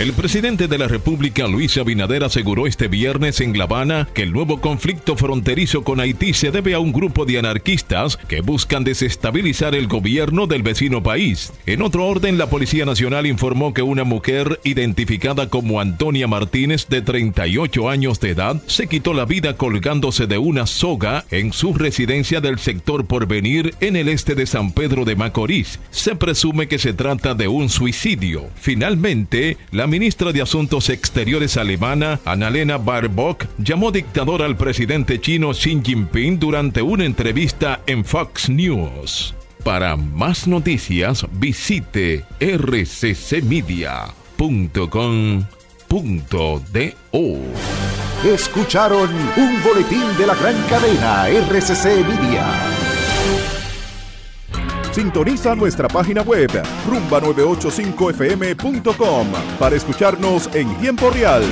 [0.00, 4.32] El presidente de la República, Luis Abinader, aseguró este viernes en La Habana que el
[4.32, 9.74] nuevo conflicto fronterizo con Haití se debe a un grupo de anarquistas que buscan desestabilizar
[9.74, 11.52] el gobierno del vecino país.
[11.66, 17.02] En otro orden, la Policía Nacional informó que una mujer identificada como Antonia Martínez, de
[17.02, 22.40] 38 años de edad, se quitó la vida colgándose de una soga en su residencia
[22.40, 25.78] del sector Porvenir en el este de San Pedro de Macorís.
[25.90, 28.48] Se presume que se trata de un suicidio.
[28.54, 35.80] Finalmente, la ministra de Asuntos Exteriores alemana, Annalena Baerbock, llamó dictador al presidente chino Xi
[35.84, 39.34] Jinping durante una entrevista en Fox News.
[39.64, 44.30] Para más noticias, visite rccmedia.com.do.
[48.24, 52.89] Escucharon un boletín de la gran cadena RCC Media.
[54.92, 56.50] Sintoniza nuestra página web
[56.88, 59.26] rumba985fm.com
[59.58, 61.44] para escucharnos en tiempo real.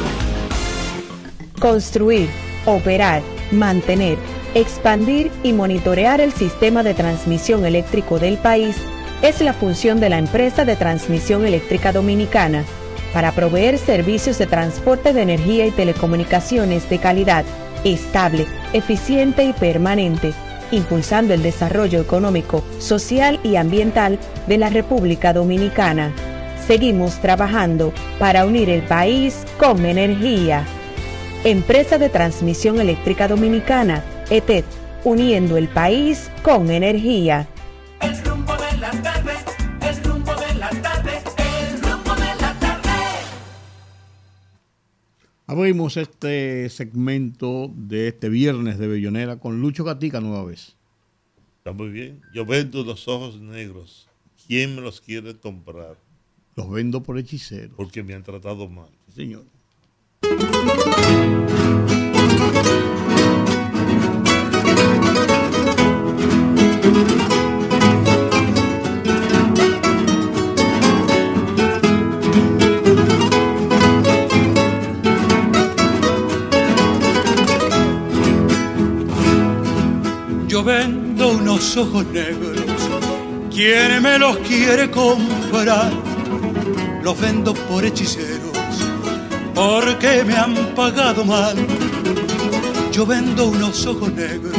[1.61, 2.29] Construir,
[2.67, 3.23] operar,
[3.53, 4.19] mantener,
[4.55, 8.75] expandir y monitorear el sistema de transmisión eléctrico del país
[9.23, 12.65] es la función de la empresa de transmisión eléctrica dominicana
[13.13, 17.45] para proveer servicios de transporte de energía y telecomunicaciones de calidad,
[17.85, 20.35] estable, eficiente y permanente
[20.71, 26.13] impulsando el desarrollo económico, social y ambiental de la República Dominicana.
[26.67, 30.65] Seguimos trabajando para unir el país con energía.
[31.45, 34.65] Empresa de Transmisión Eléctrica Dominicana, ETED,
[35.05, 37.47] uniendo el país con energía.
[45.51, 50.77] Abrimos este segmento de este viernes de Bellonera con Lucho Gatica nueva vez.
[51.57, 52.21] Está muy bien.
[52.35, 54.07] Yo vendo los ojos negros.
[54.47, 55.97] ¿Quién me los quiere comprar?
[56.55, 57.75] Los vendo por hechicero.
[57.79, 58.91] Porque me han tratado mal.
[59.15, 59.47] señor.
[80.59, 82.59] Yo vendo unos ojos negros,
[83.49, 85.93] ¿quién me los quiere comprar?
[87.01, 88.59] Los vendo por hechiceros,
[89.55, 91.55] porque me han pagado mal.
[92.91, 94.59] Yo vendo unos ojos negros,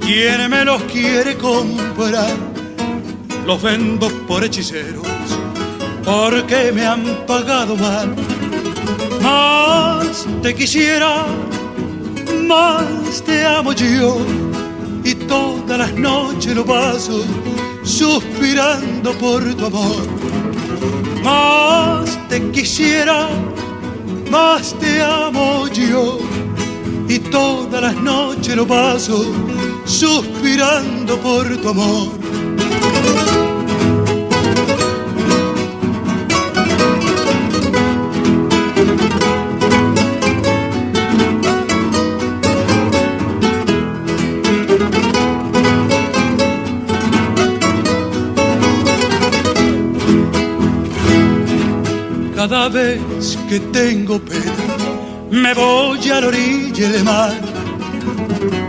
[0.00, 2.34] ¿quién me los quiere comprar?
[3.46, 5.06] Los vendo por hechiceros,
[6.04, 8.12] porque me han pagado mal.
[9.22, 11.26] Más te quisiera,
[12.48, 14.18] más te amo yo
[15.06, 17.24] y todas las noches lo paso
[17.84, 20.04] suspirando por tu amor.
[21.22, 23.28] Más te quisiera,
[24.32, 26.18] más te amo yo
[27.08, 29.24] y todas las noches lo paso
[29.84, 33.45] suspirando por tu amor.
[52.66, 54.52] Cada vez que tengo pena,
[55.30, 57.32] me voy a la orilla del mar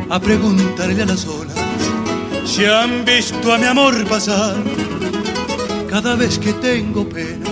[0.07, 1.55] a preguntarle a las olas
[2.45, 4.55] si han visto a mi amor pasar.
[5.89, 7.49] Cada vez que tengo pena,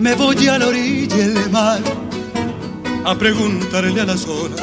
[0.00, 1.78] me voy a la orilla del mar
[3.04, 4.60] a preguntarle a las olas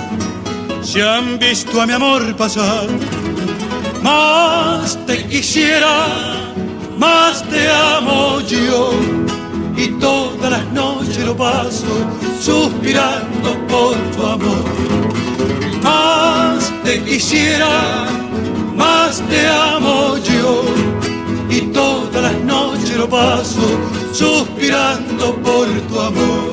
[0.81, 2.89] si han visto a mi amor pasar.
[4.03, 6.07] Más te quisiera,
[6.97, 9.20] más te amo yo
[9.75, 11.87] y todas las noches lo paso
[12.39, 14.65] suspirando por tu amor.
[15.83, 18.05] Más te quisiera,
[18.75, 20.63] más te amo yo
[21.49, 23.61] y todas las noches lo paso
[24.13, 26.50] suspirando por tu amor.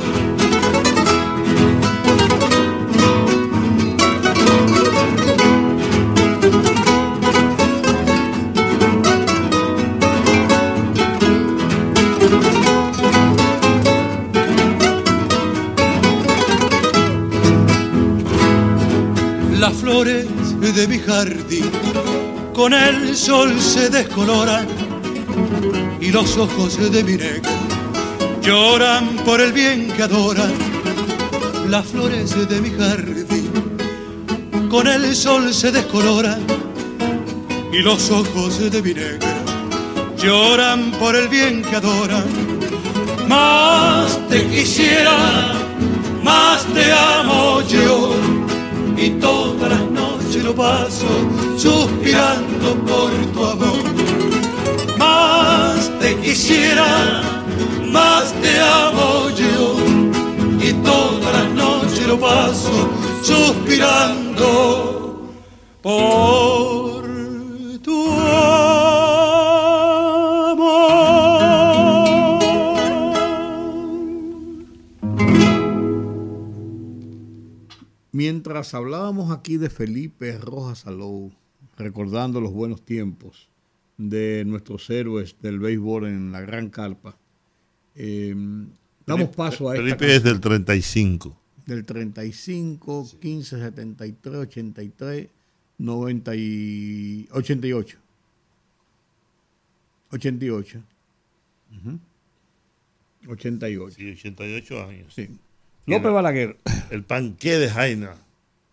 [19.99, 21.73] Flores de mi jardín
[22.55, 24.65] con el sol se descoloran
[26.01, 27.51] y los ojos de mi negra
[28.41, 30.53] lloran por el bien que adoran.
[31.69, 33.51] Las flores de mi jardín
[34.71, 36.47] con el sol se descoloran
[37.73, 39.35] y los ojos de mi negra
[40.17, 42.25] lloran por el bien que adoran.
[43.27, 45.55] Más te quisiera,
[46.23, 48.38] más te amo yo
[49.01, 51.07] y todas las noches lo paso
[51.57, 53.85] suspirando por tu amor.
[54.99, 57.23] Más te quisiera,
[57.91, 59.77] más te amo yo
[60.61, 62.89] y todas las noches lo paso
[63.23, 64.49] suspirando
[65.81, 66.78] por
[78.39, 81.33] Mientras hablábamos aquí de Felipe Rojas Salou,
[81.77, 83.49] recordando los buenos tiempos
[83.97, 87.19] de nuestros héroes del béisbol en la Gran Carpa,
[87.97, 88.37] eh,
[89.05, 91.37] damos paso a esta Felipe es del 35.
[91.67, 95.29] del 35, 15, 73, 83,
[95.79, 97.99] 90 y 88.
[100.13, 100.81] 88.
[101.77, 101.99] Ujú.
[103.33, 103.97] 88.
[103.97, 105.13] Sí, 88 años.
[105.13, 105.29] Sí.
[105.87, 106.57] López Balaguer.
[106.91, 108.15] El panqué de Jaina.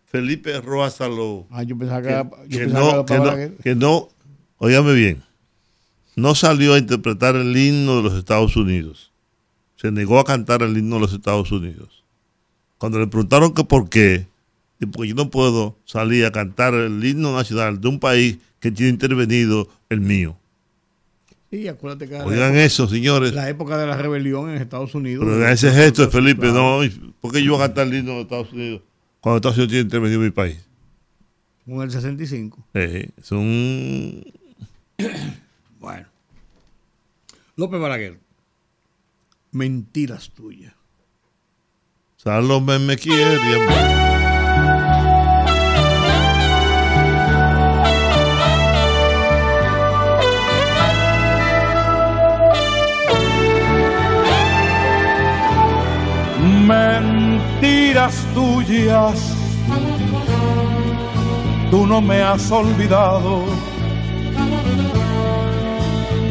[0.06, 1.46] Felipe Rojas Saló.
[1.50, 4.08] Ah, yo pensaba que, que, era- yo que pensaba no, que, no, que no,
[4.58, 5.22] óigame bien,
[6.14, 9.12] no salió a interpretar el himno de los Estados Unidos.
[9.76, 12.02] Se negó a cantar el himno de los Estados Unidos.
[12.78, 14.26] Cuando le preguntaron que por qué,
[14.80, 18.70] y porque yo no puedo salir a cantar el himno nacional de un país que
[18.70, 20.36] tiene intervenido el mío.
[21.50, 23.32] Sí, acuérdate que Oigan época- eso, señores.
[23.32, 25.24] La época de la rebelión en Estados Unidos.
[25.26, 26.80] Pero ese gesto de Felipe, no,
[27.20, 28.82] ¿por qué yo voy a cantar el himno de Estados Unidos
[29.26, 30.64] cuando Estados Unidos tiene intervenido mi país?
[31.64, 32.64] Con el 65.
[32.74, 34.24] Eh, es un
[35.80, 36.06] Bueno.
[37.56, 38.20] López Balaguer.
[39.50, 40.74] Mentiras tuyas.
[42.18, 44.15] Salomé me quiere.
[58.34, 59.34] Tuyas,
[61.70, 63.44] tú no me has olvidado.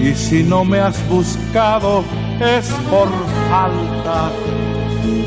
[0.01, 2.03] Y si no me has buscado
[2.39, 3.09] es por
[3.49, 4.31] falta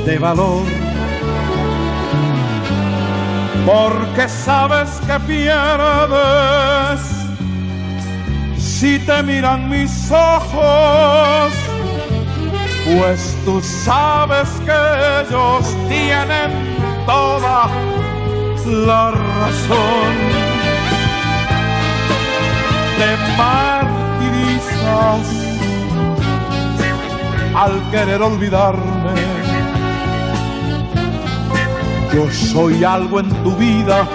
[0.06, 0.64] de valor.
[3.66, 7.00] Porque sabes que pierdes
[8.56, 11.52] si te miran mis ojos
[12.96, 14.72] pues tú sabes que
[15.20, 16.50] ellos tienen
[17.06, 17.68] toda
[18.66, 20.12] la razón.
[22.98, 25.26] Te martirizas
[27.54, 29.38] al querer olvidarme.
[32.12, 34.06] Yo soy algo en tu vida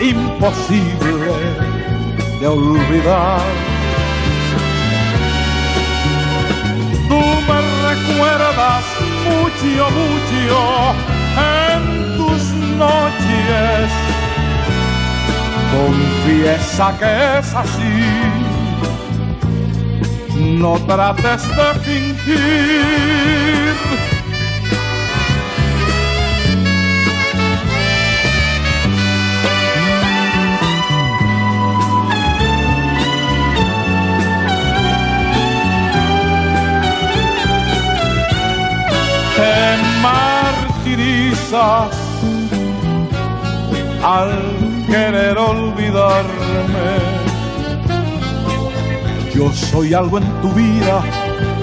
[0.00, 1.32] imposible
[2.40, 3.71] de olvidar.
[8.22, 8.84] Recuerdas
[9.24, 10.60] mucho, mucho
[11.36, 12.42] en tus
[12.76, 13.90] noches.
[15.72, 17.98] Confiesa que es así.
[20.38, 22.92] No trates de fingir.
[44.02, 44.30] Al
[44.86, 46.96] querer olvidarme.
[49.34, 51.02] Yo soy algo en tu vida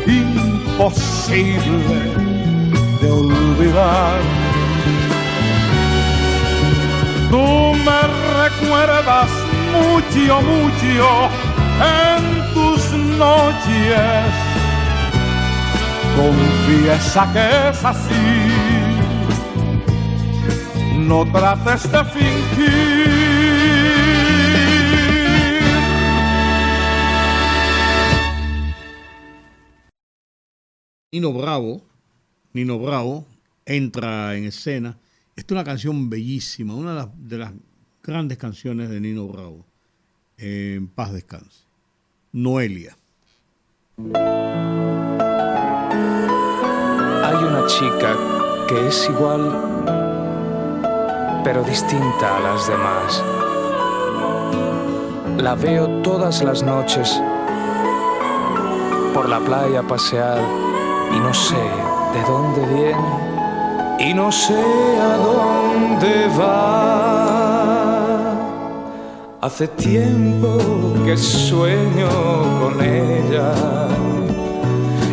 [0.06, 1.50] imposible
[3.02, 4.20] de olvidar.
[7.32, 8.02] Tú me
[8.44, 9.30] recuerdas
[9.74, 11.30] mucho, mucho
[11.82, 14.50] en tus noches
[16.20, 18.49] Confiesa que es así.
[21.10, 23.10] No trates de fingir.
[31.12, 31.82] Nino Bravo,
[32.54, 33.26] Nino Bravo
[33.66, 35.00] entra en escena.
[35.36, 37.54] Esta es una canción bellísima, una de las, de las
[38.04, 39.66] grandes canciones de Nino Bravo.
[40.38, 41.64] En paz descanse.
[42.32, 42.96] Noelia.
[47.24, 48.16] Hay una chica
[48.68, 49.99] que es igual,
[51.44, 53.24] pero distinta a las demás.
[55.38, 57.22] La veo todas las noches
[59.14, 60.40] por la playa pasear
[61.16, 63.30] y no sé de dónde viene
[64.00, 64.62] y no sé
[65.02, 67.20] a dónde va.
[69.42, 70.58] Hace tiempo
[71.06, 72.10] que sueño
[72.62, 73.54] con ella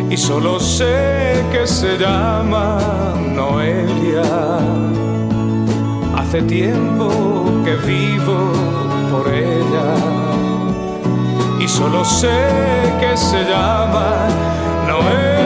[0.09, 2.77] y solo sé que se llama
[3.33, 4.23] Noelia.
[6.17, 8.51] Hace tiempo que vivo
[9.11, 9.95] por ella
[11.59, 12.37] y solo sé
[12.99, 14.27] que se llama
[14.87, 15.36] Noelia.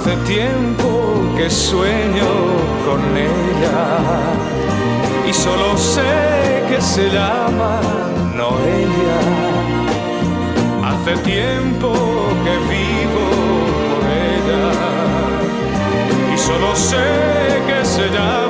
[0.00, 0.88] Hace tiempo
[1.36, 2.30] que sueño
[2.86, 3.98] con ella
[5.28, 7.80] y solo sé que se llama
[8.32, 9.20] Noelia.
[10.84, 11.92] Hace tiempo
[12.44, 13.26] que vivo
[13.90, 14.70] por ella
[16.32, 17.04] y solo sé
[17.66, 18.47] que se llama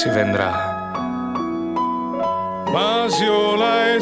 [0.00, 0.50] si vendrá.
[2.72, 3.98] Mas yo la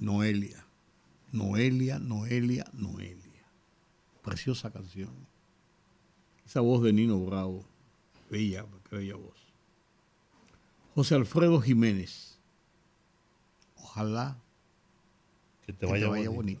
[0.00, 0.66] Noelia.
[1.30, 3.46] Noelia, Noelia, Noelia.
[4.22, 5.14] Preciosa canción.
[6.44, 7.64] Esa voz de Nino Bravo.
[8.28, 9.38] Bella, qué bella voz.
[10.96, 12.40] José Alfredo Jiménez.
[13.76, 14.36] Ojalá
[15.70, 16.32] que te vaya, bonito.
[16.32, 16.60] bonito.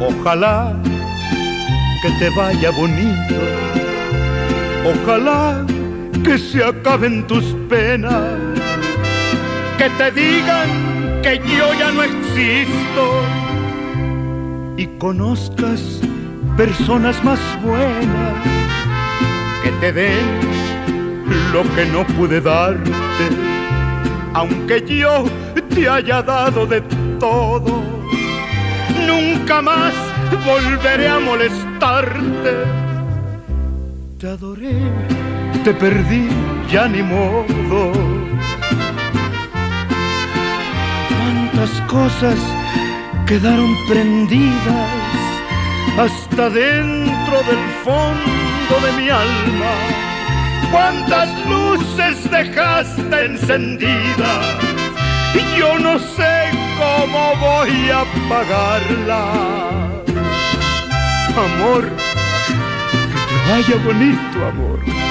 [0.00, 0.76] Ojalá
[2.02, 3.34] que te vaya bonito.
[4.84, 5.64] Ojalá
[6.24, 8.22] que se acaben tus penas.
[9.78, 10.68] Que te digan
[11.22, 13.49] que yo ya no existo.
[14.80, 16.00] Y conozcas
[16.56, 18.34] personas más buenas
[19.62, 20.40] que te den
[21.52, 22.90] lo que no pude darte.
[24.32, 25.26] Aunque yo
[25.68, 26.80] te haya dado de
[27.18, 27.82] todo
[29.06, 29.92] nunca más
[30.46, 32.52] volveré a molestarte.
[34.18, 34.78] Te adoré,
[35.62, 36.26] te perdí,
[36.72, 37.92] ya ni modo.
[41.10, 42.38] Cuántas cosas
[43.30, 44.90] quedaron prendidas
[45.96, 49.74] hasta dentro del fondo de mi alma.
[50.72, 54.46] Cuántas luces dejaste encendidas
[55.32, 59.22] y yo no sé cómo voy a pagarla.
[61.46, 65.09] Amor, que te vaya bonito, amor.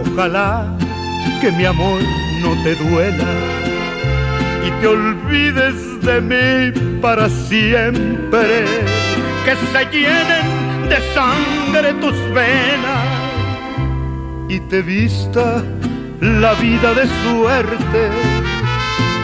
[0.00, 0.64] Ojalá
[1.40, 2.00] que mi amor
[2.42, 3.30] no te duela
[4.64, 8.64] y te olvides de mí para siempre.
[9.44, 13.06] Que se llenen de sangre tus venas
[14.48, 15.64] y te vista
[16.20, 18.10] la vida de suerte.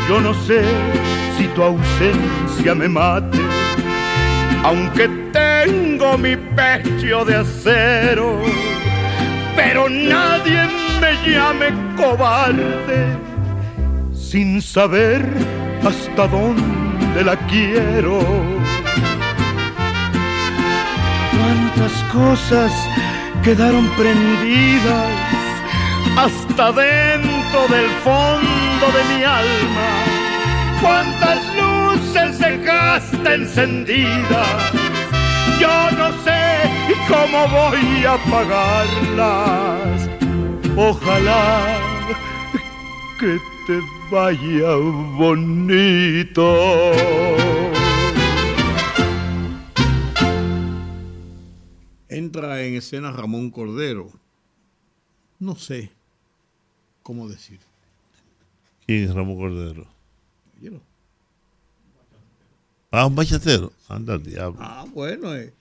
[0.09, 0.63] Yo no sé
[1.37, 3.39] si tu ausencia me mate,
[4.65, 8.41] aunque tengo mi pecho de acero,
[9.57, 10.69] pero nadie
[11.01, 13.17] me llame cobarde
[14.13, 15.23] sin saber
[15.87, 18.19] hasta dónde la quiero.
[21.37, 22.73] Cuántas cosas
[23.43, 25.09] quedaron prendidas
[26.17, 29.91] hasta dentro del fondo de mi alma.
[30.81, 34.73] Cuántas luces dejaste encendidas,
[35.61, 40.09] yo no sé cómo voy a apagarlas.
[40.77, 41.79] Ojalá
[43.19, 44.75] que te vaya
[45.17, 46.93] bonito.
[52.09, 54.11] Entra en escena Ramón Cordero.
[55.39, 55.91] No sé
[57.03, 57.61] cómo decir.
[58.87, 59.87] ¿Quién es Ramón Cordero?
[62.91, 63.73] Ah, un bachatero.
[63.89, 64.59] Anda al diablo.
[64.61, 65.53] Ah, bueno, es,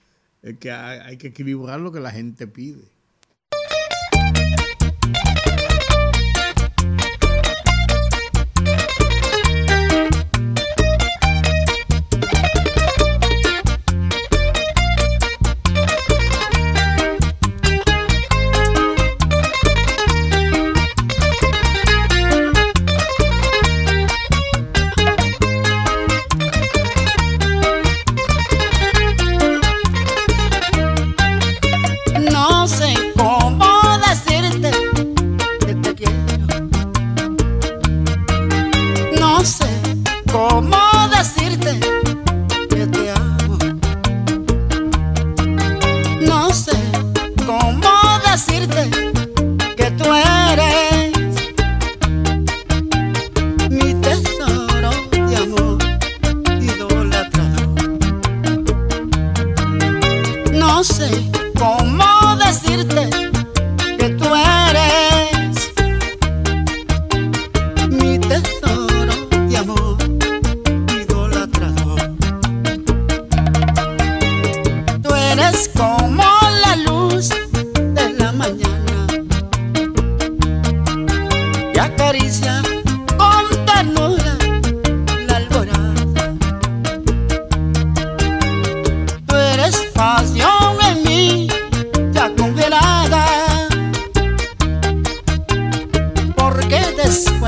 [0.44, 2.82] es que hay, hay que equilibrar lo que la gente pide.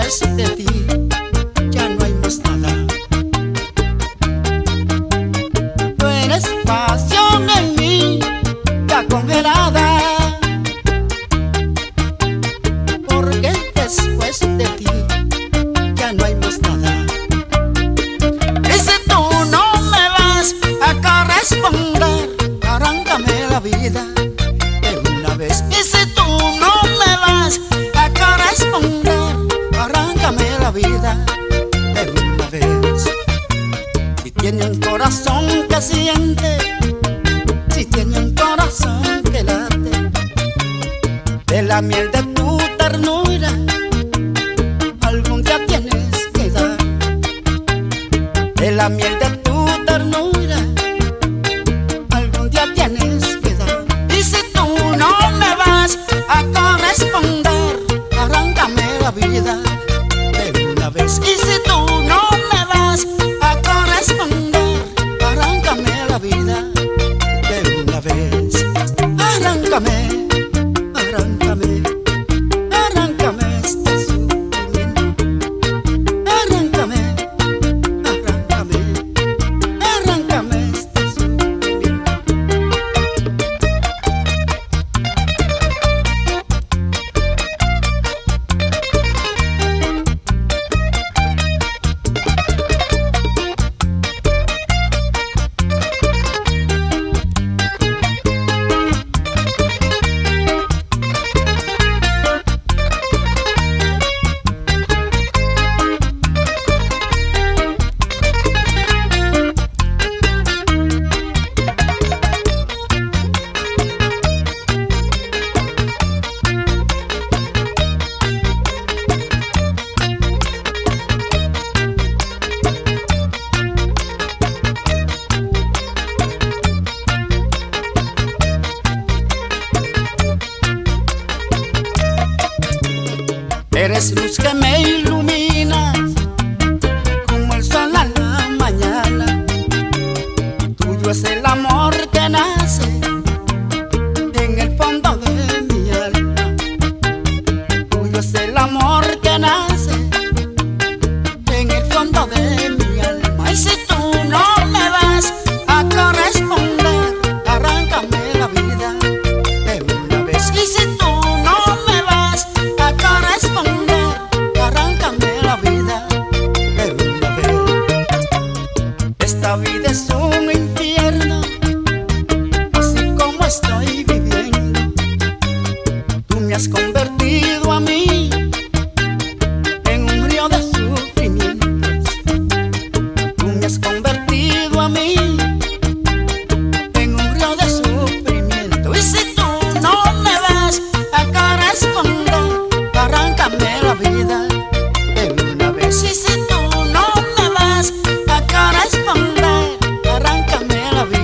[0.06, 0.85] más de ti.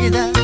[0.03, 0.42] gider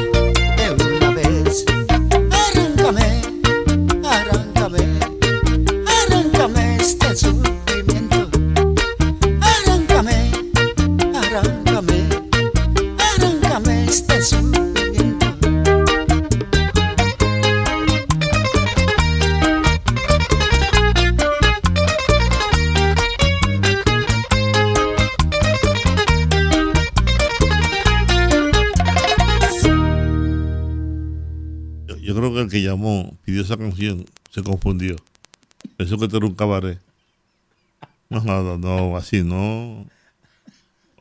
[35.97, 36.79] que era un cabaret.
[38.11, 39.87] No, no, no, así no.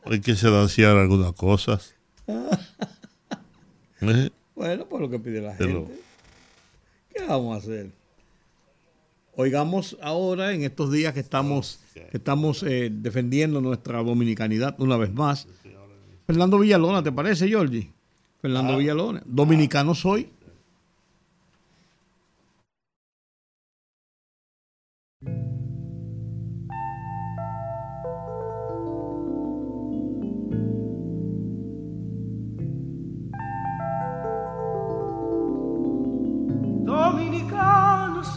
[0.04, 1.94] Hay que sedanciar algunas cosas.
[4.00, 4.30] ¿Eh?
[4.54, 6.00] Bueno, por lo que pide la gente.
[7.12, 7.90] ¿Qué vamos a hacer?
[9.36, 11.80] Oigamos ahora, en estos días que estamos,
[12.12, 15.46] estamos eh, defendiendo nuestra dominicanidad una vez más.
[16.26, 17.90] Fernando Villalona, ¿te parece, Giorgi?
[18.42, 19.22] Fernando ah, Villalona.
[19.24, 19.94] Dominicano ah.
[19.94, 20.28] soy.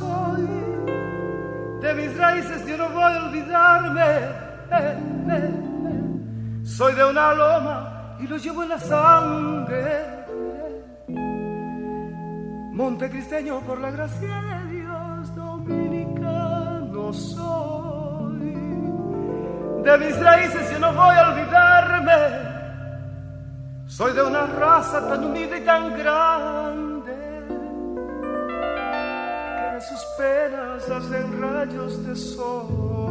[0.02, 0.48] soy.
[1.82, 4.10] De mis raíces yo no voy a olvidarme.
[4.72, 4.98] Eh,
[5.30, 6.65] eh, eh.
[6.78, 7.76] Soy de una loma
[8.19, 9.86] y lo llevo en la sangre.
[12.73, 18.53] Montecristeño por la gracia de Dios, dominicano soy.
[19.86, 22.19] De mis raíces yo no voy a olvidarme.
[23.88, 27.01] Soy de una raza tan humilde y tan grande
[29.82, 33.10] sus penas hacen rayos de sol.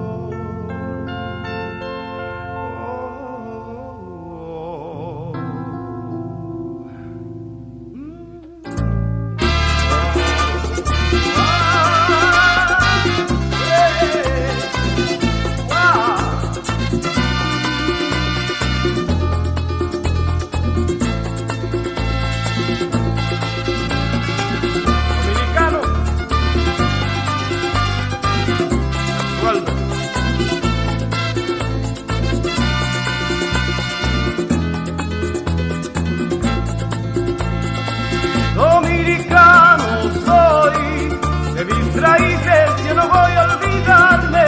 [43.00, 44.44] No voy a olvidarme.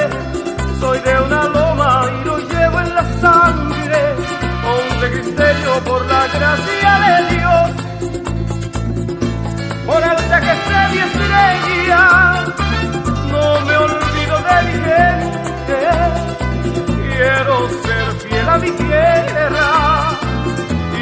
[0.81, 4.01] Soy de una loma y lo llevo en la sangre.
[4.65, 7.83] Ponte cristerio por la gracia de Dios
[9.87, 12.03] por alta que sea mi estrella,
[13.33, 15.81] no me olvido de mi gente,
[17.11, 17.55] quiero
[17.85, 19.71] ser fiel a mi tierra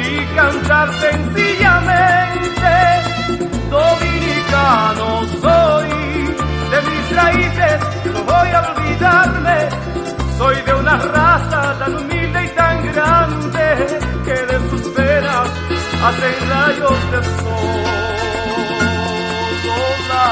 [0.03, 2.73] y cantar sencillamente,
[3.69, 5.07] dominicano
[5.41, 6.00] soy,
[6.71, 7.79] de mis raíces
[8.13, 9.57] no voy a olvidarme,
[10.37, 13.65] soy de una raza tan humilde y tan grande
[14.25, 15.47] que de sus venas
[16.05, 17.81] hacen rayos de sol.
[19.65, 20.31] No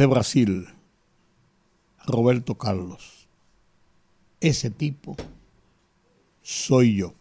[0.00, 0.66] Desde Brasil,
[2.06, 3.28] Roberto Carlos.
[4.40, 5.14] Ese tipo
[6.40, 7.12] soy yo.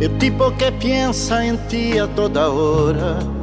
[0.00, 3.39] El tipo que piensa en ti a toda hora.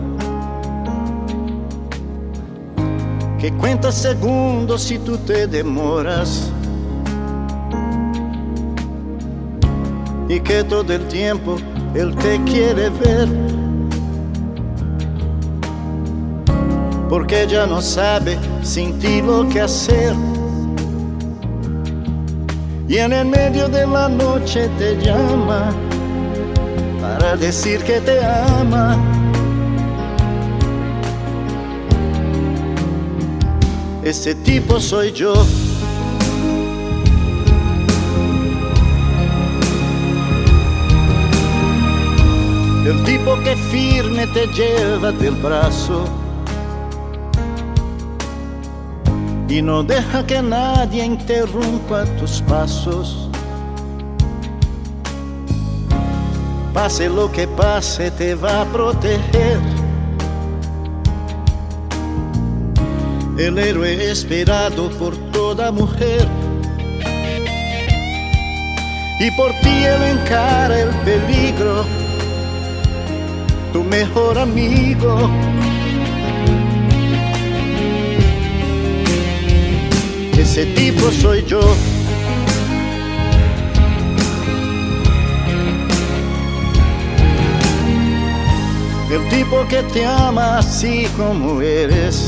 [3.40, 6.52] Que cuenta segundos si tú te demoras.
[10.30, 11.58] Y que todo el tiempo
[11.94, 13.28] él te quiere ver.
[17.10, 20.14] Porque ya no sabe sin ti lo que hacer.
[22.90, 25.74] Y en el medio de la noche te llama
[27.02, 29.17] para decir que te ama.
[34.08, 35.34] Ese tipo soy yo.
[42.86, 46.06] El tipo que firme te lleva del brazo
[49.50, 53.28] y no deja que nadie interrumpa tus pasos.
[56.74, 59.77] Pase lo que pase, te va a proteger.
[63.38, 66.28] El héroe esperado por toda mujer.
[69.20, 71.86] Y por ti él encara el peligro,
[73.74, 75.30] tu mejor amigo.
[80.38, 81.62] Ese tipo soy yo.
[89.12, 92.27] El tipo que te ama así como eres.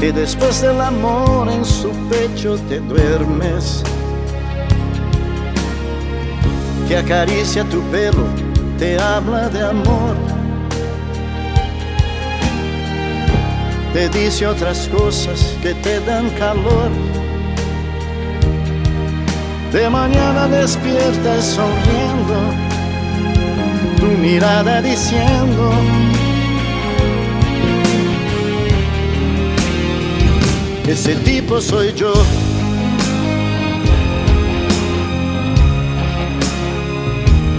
[0.00, 3.82] Que después del amor en su pecho te duermes.
[6.88, 8.24] Que acaricia tu pelo,
[8.78, 10.16] te habla de amor.
[13.92, 16.90] Te dice otras cosas que te dan calor.
[19.70, 22.70] De mañana despiertas sonriendo
[23.98, 25.72] tu mirada diciendo
[30.86, 32.12] ese tipo soy yo.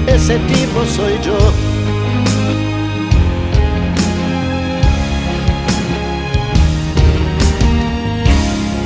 [0.07, 1.37] Ese tipo soy yo.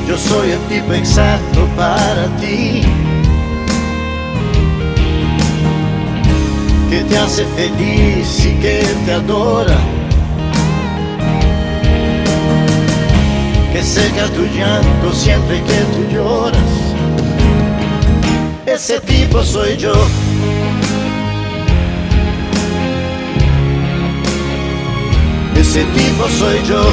[0.08, 2.84] Yo soy el tipo exacto para ti.
[6.90, 9.95] Que te hace feliz y que te adora.
[13.86, 16.72] Seca tu llanto siempre que tú lloras.
[18.66, 19.94] Ese tipo soy yo.
[25.56, 26.84] Ese tipo soy yo.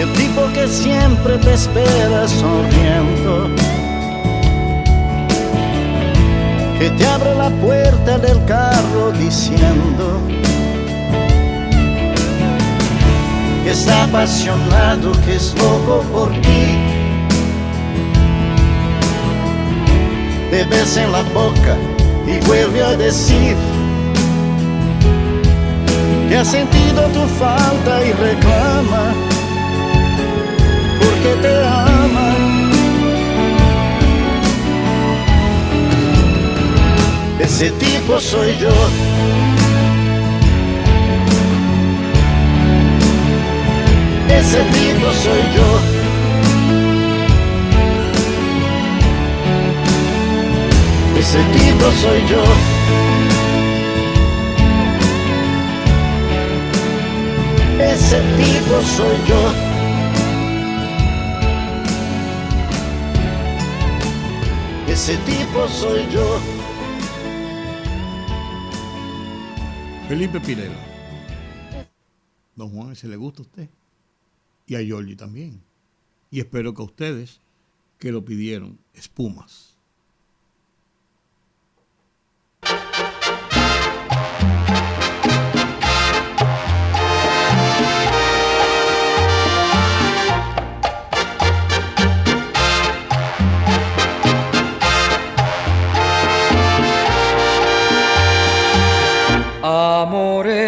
[0.00, 3.65] El tipo que siempre te espera sonriendo.
[6.78, 10.20] Que te abre la puerta del carro diciendo
[13.64, 16.64] que está apasionado, que es loco por ti.
[20.50, 21.76] Te besa en la boca
[22.26, 23.56] y vuelve a decir
[26.28, 29.14] que ha sentido tu falta y reclama
[31.00, 31.55] porque te
[37.46, 38.68] Ese tipo soy yo.
[44.28, 45.68] Ese tipo soy yo.
[51.20, 52.42] Ese tipo soy yo.
[57.78, 59.42] Ese tipo soy yo.
[64.92, 66.65] Ese tipo soy yo.
[70.08, 70.78] Felipe Pirela.
[72.54, 73.68] Don Juan, ese le gusta a usted.
[74.64, 75.60] Y a Giorgi también.
[76.30, 77.40] Y espero que a ustedes,
[77.98, 79.75] que lo pidieron, espumas.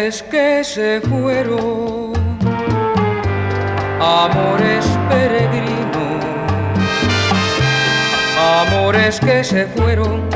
[0.09, 2.13] Amores que se fueron,
[4.01, 6.25] amores peregrinos,
[8.59, 10.27] amores que se fueron,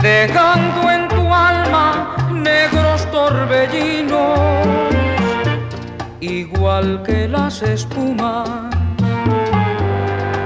[0.00, 4.40] dejando en tu alma negros torbellinos,
[6.18, 8.74] igual que las espumas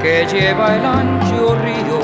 [0.02, 2.00] que lleva el ancho río.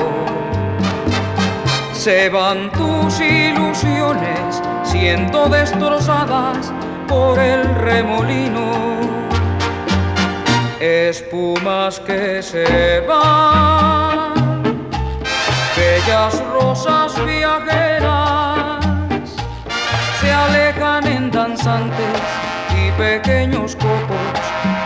[1.93, 4.63] Se van tus ilusiones
[4.93, 6.71] siendo destrozadas
[7.07, 8.69] por el remolino.
[10.79, 14.33] Espumas que se van,
[15.75, 18.85] bellas rosas viajeras,
[20.21, 22.19] se alejan en danzantes
[22.79, 24.37] y pequeños copos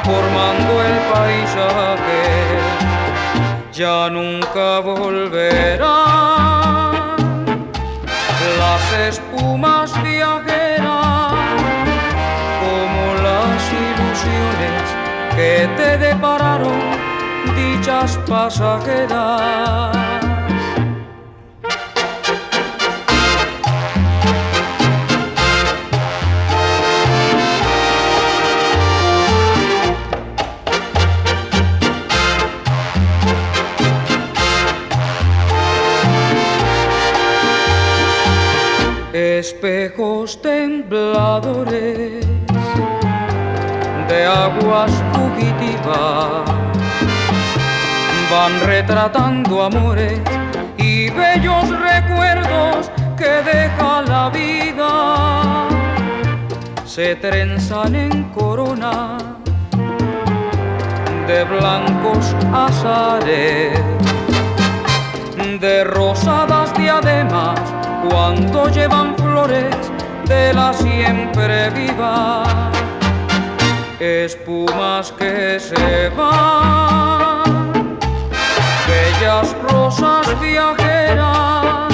[0.06, 2.24] formando el paisaje.
[3.74, 6.08] Ya nunca volverán
[8.58, 9.97] las espumas
[15.38, 16.82] que te depararon
[17.56, 19.96] dichas pasajeras.
[39.14, 42.37] espejos tembladores
[44.18, 46.44] de aguas fugitivas
[48.32, 50.20] van retratando amores
[50.78, 55.68] y bellos recuerdos que deja la vida.
[56.86, 59.18] Se trenzan en corona
[61.28, 63.80] de blancos azares
[65.62, 67.60] de rosadas diademas
[68.10, 69.76] cuando llevan flores
[70.28, 72.72] de la siempre viva,
[74.00, 77.98] espumas que se van,
[78.88, 81.92] bellas rosas viajeras,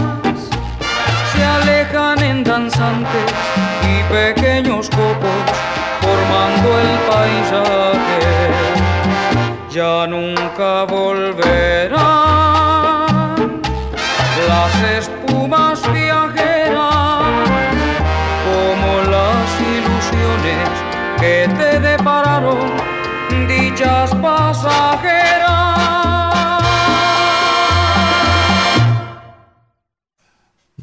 [1.33, 3.33] se alejan en danzantes
[3.83, 5.43] y pequeños copos
[6.01, 8.19] formando el paisaje,
[9.69, 11.93] ya nunca volverán.
[14.47, 16.02] Las espumas viajeras
[21.23, 22.59] que te depararon
[23.47, 25.47] dichas pasajeras.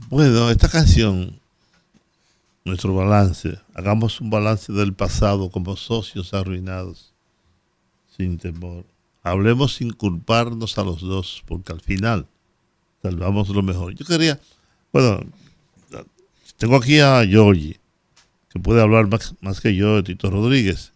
[0.08, 1.38] Bueno, esta canción,
[2.64, 7.12] nuestro balance, hagamos un balance del pasado como socios arruinados,
[8.16, 8.86] sin temor.
[9.22, 12.26] Hablemos sin culparnos a los dos, porque al final
[13.02, 13.94] salvamos lo mejor.
[13.94, 14.40] Yo quería,
[14.90, 15.20] bueno,
[16.56, 17.79] tengo aquí a Georgie,
[18.50, 19.08] que puede hablar
[19.40, 20.92] más, que yo de Tito Rodríguez.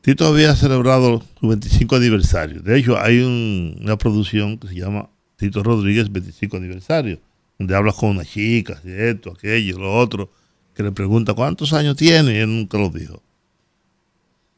[0.00, 2.62] Tito había celebrado su 25 aniversario.
[2.62, 7.20] De hecho, hay un- una producción que se llama Tito Rodríguez 25 aniversario,
[7.58, 10.30] donde habla con unas chicas, y esto, aquello, lo otro,
[10.74, 13.22] que le pregunta cuántos años tiene y él nunca lo dijo.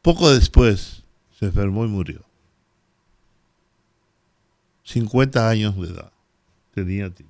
[0.03, 1.03] Poco después
[1.39, 2.25] se enfermó y murió.
[4.85, 6.12] 50 años de edad
[6.75, 7.29] tenía Tito.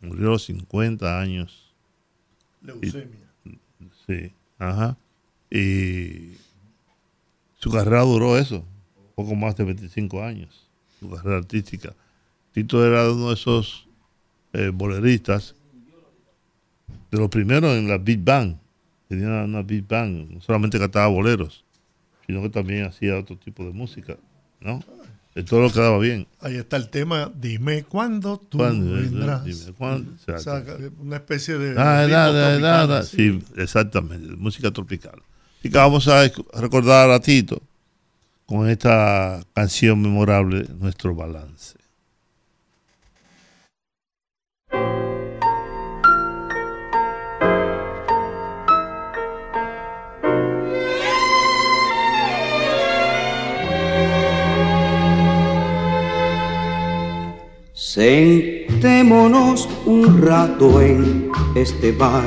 [0.00, 1.72] Murió a los 50 años.
[2.62, 3.23] Leucemia.
[4.06, 4.96] Sí, ajá.
[5.50, 6.32] Y
[7.58, 8.64] su carrera duró eso,
[9.14, 10.68] poco más de 25 años,
[11.00, 11.94] su carrera artística.
[12.52, 13.88] Tito era uno de esos
[14.52, 15.54] eh, boleristas,
[17.10, 18.56] de los primeros en la Big Bang.
[19.08, 21.64] Tenía una, Big Bang, no solamente cantaba boleros,
[22.26, 24.16] sino que también hacía otro tipo de música,
[24.60, 24.80] ¿no?
[25.42, 26.28] Todo lo que daba bien.
[26.40, 28.94] Ahí está el tema, dime cuándo tú ¿Cuándo?
[28.94, 29.44] vendrás.
[29.44, 30.12] Dime, ¿cuándo?
[30.32, 30.62] O sea,
[31.00, 31.70] una especie de...
[31.72, 33.16] Ah, nada, nada, así.
[33.16, 35.20] sí, exactamente, música tropical.
[35.62, 36.22] Y que vamos a
[36.54, 37.60] recordar a Tito
[38.46, 41.76] con esta canción memorable, Nuestro Balance.
[57.86, 62.24] Sentémonos un rato en este bar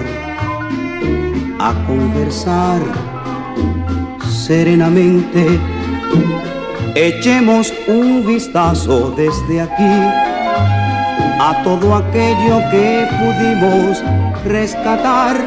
[1.59, 2.79] a conversar
[4.29, 5.59] serenamente.
[6.93, 9.97] Echemos un vistazo desde aquí
[11.39, 14.03] a todo aquello que pudimos
[14.45, 15.38] rescatar.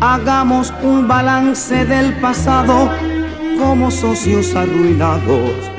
[0.00, 2.88] Hagamos un balance del pasado
[3.58, 5.75] como socios arruinados,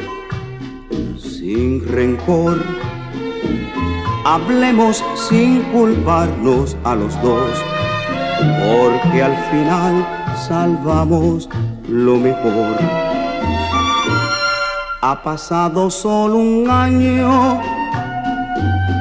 [1.58, 2.64] sin rencor.
[4.24, 7.52] Hablemos sin culparnos a los dos,
[8.62, 9.94] porque al final
[10.48, 11.50] salvamos
[11.90, 12.76] lo mejor.
[15.02, 17.60] Ha pasado solo un año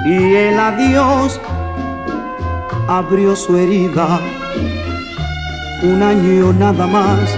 [0.07, 0.17] y
[0.47, 1.39] el adiós
[2.89, 4.19] abrió su herida.
[5.83, 7.37] Un año nada más,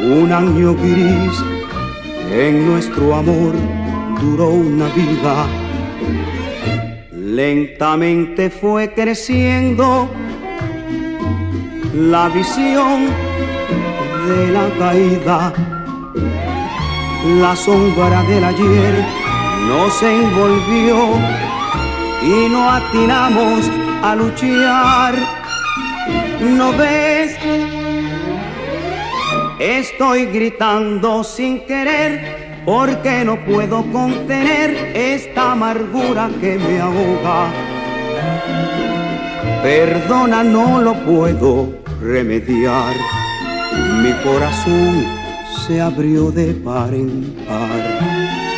[0.00, 1.34] un año gris,
[2.30, 3.54] en nuestro amor
[4.22, 5.46] duró una vida.
[7.10, 10.08] Lentamente fue creciendo
[11.94, 13.08] la visión
[14.28, 15.52] de la caída.
[17.40, 18.94] La sombra del ayer
[19.68, 20.98] nos envolvió
[22.22, 23.70] y no atinamos
[24.02, 25.14] a luchar.
[26.40, 27.36] ¿No ves?
[29.58, 37.52] Estoy gritando sin querer porque no puedo contener esta amargura que me ahoga.
[39.62, 42.94] Perdona, no lo puedo remediar.
[44.02, 45.04] Mi corazón
[45.66, 48.51] se abrió de par en par.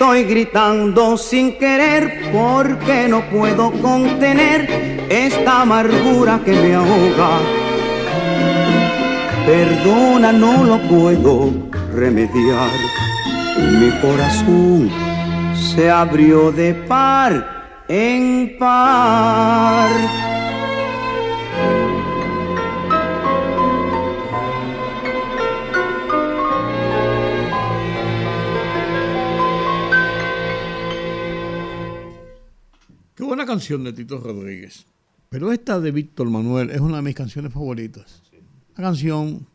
[0.00, 7.40] Estoy gritando sin querer porque no puedo contener esta amargura que me ahoga.
[9.44, 11.52] Perdona, no lo puedo
[11.92, 12.70] remediar.
[13.58, 14.88] Mi corazón
[15.74, 19.90] se abrió de par en par.
[33.58, 34.86] Canción de Tito Rodríguez.
[35.30, 38.22] Pero esta de Víctor Manuel es una de mis canciones favoritas.
[38.76, 39.48] Una canción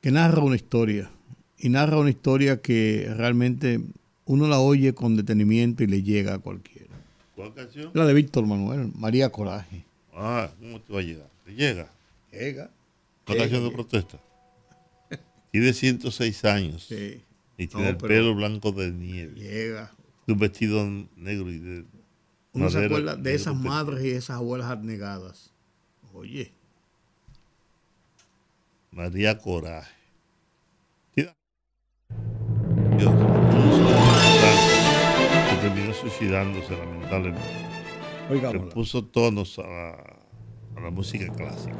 [0.00, 1.10] que narra una historia.
[1.58, 3.78] Y narra una historia que realmente
[4.24, 6.94] uno la oye con detenimiento y le llega a cualquiera.
[7.36, 7.90] ¿Cuál canción?
[7.92, 9.84] La de Víctor Manuel, María Coraje.
[10.14, 11.28] Ah, ¿cómo te va a llegar?
[11.44, 11.90] ¿Te llega?
[12.32, 12.70] Llega.
[13.28, 14.18] ¿Una canción de protesta?
[15.52, 16.86] Tiene 106 años.
[16.88, 17.20] Sí.
[17.58, 19.34] Y No, tiene el pelo blanco de nieve.
[19.38, 19.92] Llega.
[20.26, 20.86] Un vestido
[21.16, 21.84] negro y de
[22.54, 25.52] Uno se acuerda de esas madres y esas abuelas abnegadas.
[26.12, 26.52] Oye.
[28.92, 29.92] María Coraje.
[32.96, 33.12] Dios,
[35.50, 37.44] que terminó suicidándose lamentablemente.
[38.30, 39.90] Le puso tonos a la,
[40.76, 41.76] a la música clásica.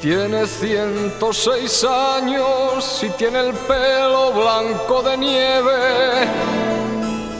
[0.00, 6.26] Tiene 106 años y tiene el pelo blanco de nieve.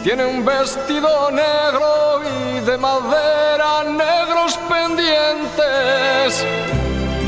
[0.03, 6.45] Tiene un vestido negro y de madera negros pendientes.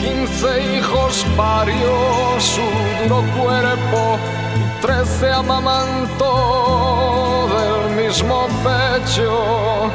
[0.00, 2.60] 15 hijos parió su
[3.02, 4.18] duro cuerpo
[4.54, 6.28] y 13 amamantó
[7.48, 9.90] del mismo pecho.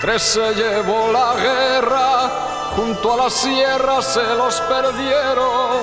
[0.00, 2.30] Tres se llevó la guerra,
[2.76, 5.80] junto a la sierra se los perdieron.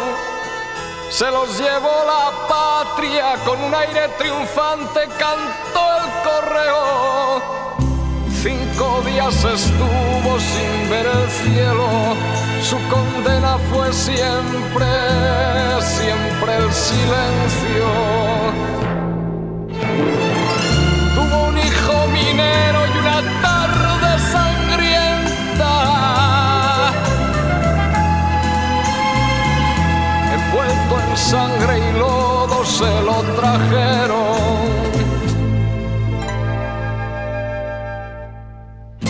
[1.09, 7.41] Se los llevó la patria, con un aire triunfante cantó el correo.
[8.41, 11.87] Cinco días estuvo sin ver el cielo,
[12.61, 14.85] su condena fue siempre,
[15.81, 17.87] siempre el silencio.
[21.15, 23.52] Tuvo un hijo minero y una
[31.33, 34.37] sangre y lodo se lo trajeron.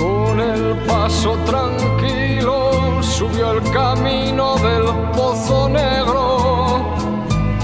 [0.01, 2.55] Con el paso tranquilo
[3.15, 4.85] subió el camino del
[5.17, 6.23] pozo negro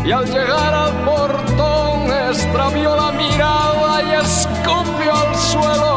[0.08, 1.98] y al llegar al portón
[2.30, 5.96] extravió la mirada y escupió al suelo.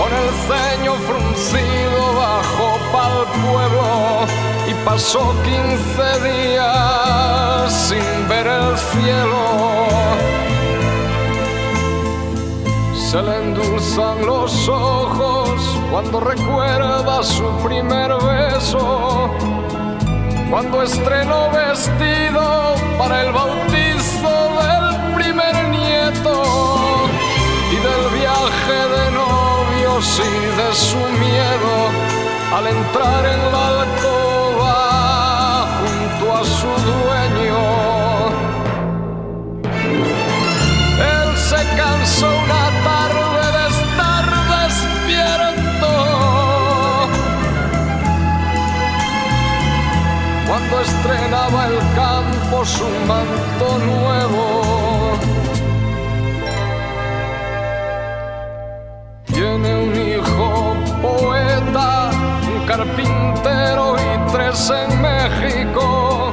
[0.00, 3.90] Con el ceño fruncido bajó pa'l pueblo
[4.70, 7.05] y pasó 15 días
[8.76, 9.86] cielo.
[13.10, 19.30] Se le endulzan los ojos cuando recuerda su primer beso
[20.50, 24.30] cuando estrenó vestido para el bautizo
[24.62, 26.42] del primer nieto
[27.72, 31.90] y del viaje de novios y de su miedo
[32.54, 34.74] al entrar en la alcoba
[35.80, 37.15] junto a su dueño.
[50.80, 55.16] Estrenaba el campo su manto nuevo.
[59.26, 62.10] Tiene un hijo poeta,
[62.48, 66.32] un carpintero y tres en México,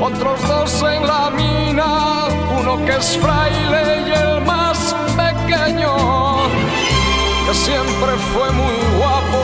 [0.00, 2.24] otros dos en la mina,
[2.58, 5.94] uno que es fraile y el más pequeño,
[7.46, 9.40] que siempre fue muy guapo,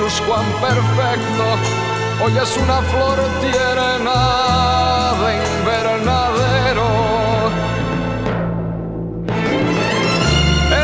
[0.00, 1.85] Luz Juan perfecto,
[2.22, 6.88] hoy es una flor tierna de invernadero.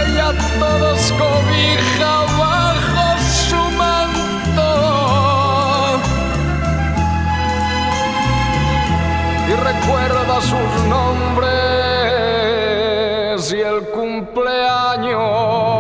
[0.01, 0.29] Ella
[0.59, 3.07] todos cobija bajo
[3.49, 4.71] su manto
[9.49, 11.53] y recuerda sus nombres
[13.53, 15.72] y el cumpleaños.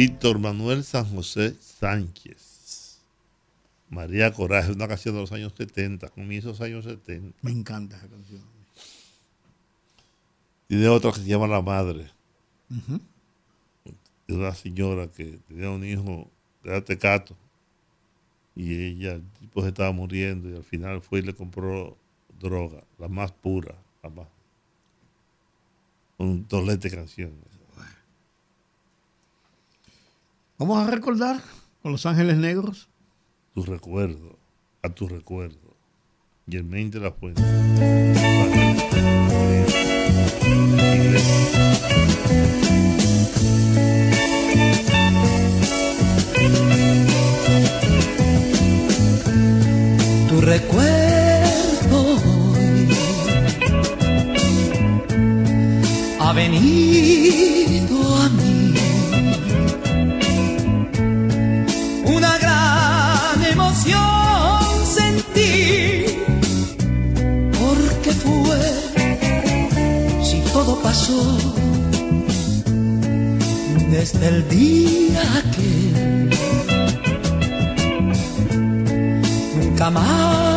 [0.00, 3.02] Víctor Manuel San José Sánchez.
[3.90, 7.36] María Coraje, una canción de los años 70, comienzos de los años 70.
[7.42, 8.40] Me encanta esa canción.
[10.68, 12.10] Tiene otra que se llama La Madre,
[12.70, 12.98] Ujú.
[14.26, 16.30] de una señora que tenía un hijo
[16.64, 17.36] era tecato
[18.56, 21.98] y ella, el tipo se estaba muriendo y al final fue y le compró
[22.38, 24.28] droga, la más pura, la más.
[26.16, 27.49] Un dolete de canción.
[30.60, 31.40] Vamos a recordar
[31.80, 32.90] con Los Ángeles Negros.
[33.54, 34.38] Tu recuerdo,
[34.82, 35.74] a tu recuerdo.
[36.46, 37.42] Germain de la Fuente.
[50.28, 52.16] tu recuerdo
[52.52, 52.88] hoy
[56.20, 57.79] ha venido
[74.00, 75.22] desde el día
[75.54, 75.92] que
[79.58, 80.49] nunca más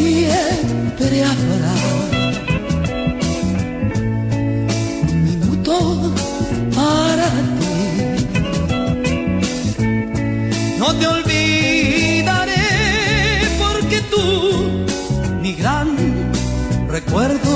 [0.00, 1.74] siempre habrá
[5.10, 5.74] un minuto
[6.74, 7.28] para
[7.58, 7.78] ti.
[10.78, 12.66] No te olvidaré
[13.62, 14.24] porque tú,
[15.42, 15.88] mi gran
[16.88, 17.49] recuerdo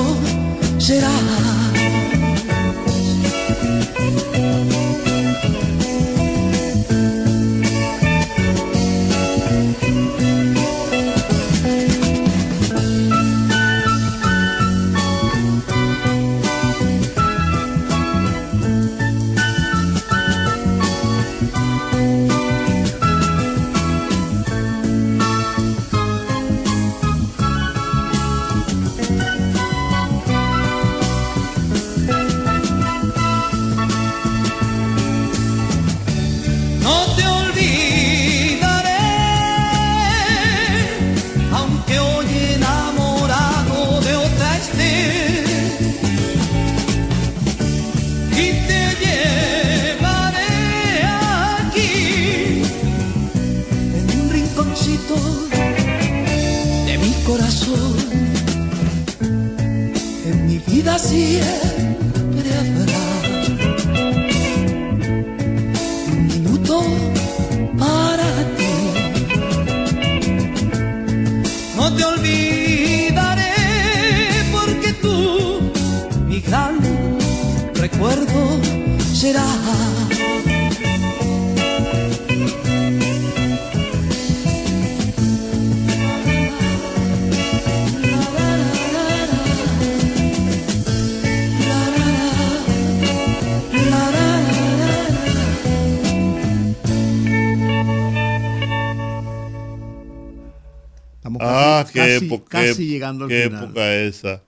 [102.69, 103.65] casi- llegando al qué final.
[103.65, 104.43] época esa.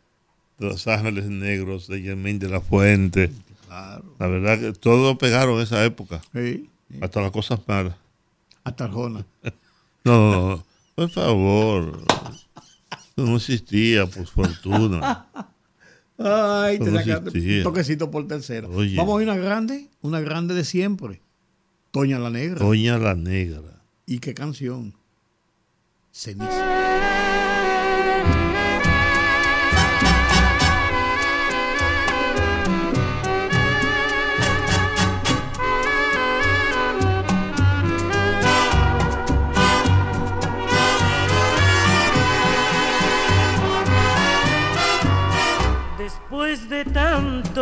[0.58, 3.30] de Los Ángeles Negros de Germain de la Fuente.
[4.18, 6.22] La verdad que todos pegaron esa época.
[6.32, 6.68] Sí.
[7.00, 7.94] Hasta las cosas malas.
[8.64, 9.24] Hasta Arjona.
[10.04, 10.64] No,
[10.94, 12.00] por favor.
[13.16, 15.26] Eso no existía, por fortuna.
[16.16, 17.56] Ay, te no sacaste existía.
[17.58, 18.68] un toquecito por tercera.
[18.68, 18.96] Oye.
[18.96, 21.20] Vamos a ir una grande, una grande de siempre.
[21.90, 22.60] Toña la Negra.
[22.64, 23.82] Doña la Negra.
[24.06, 24.94] ¿Y qué canción?
[26.12, 27.14] Ceniza.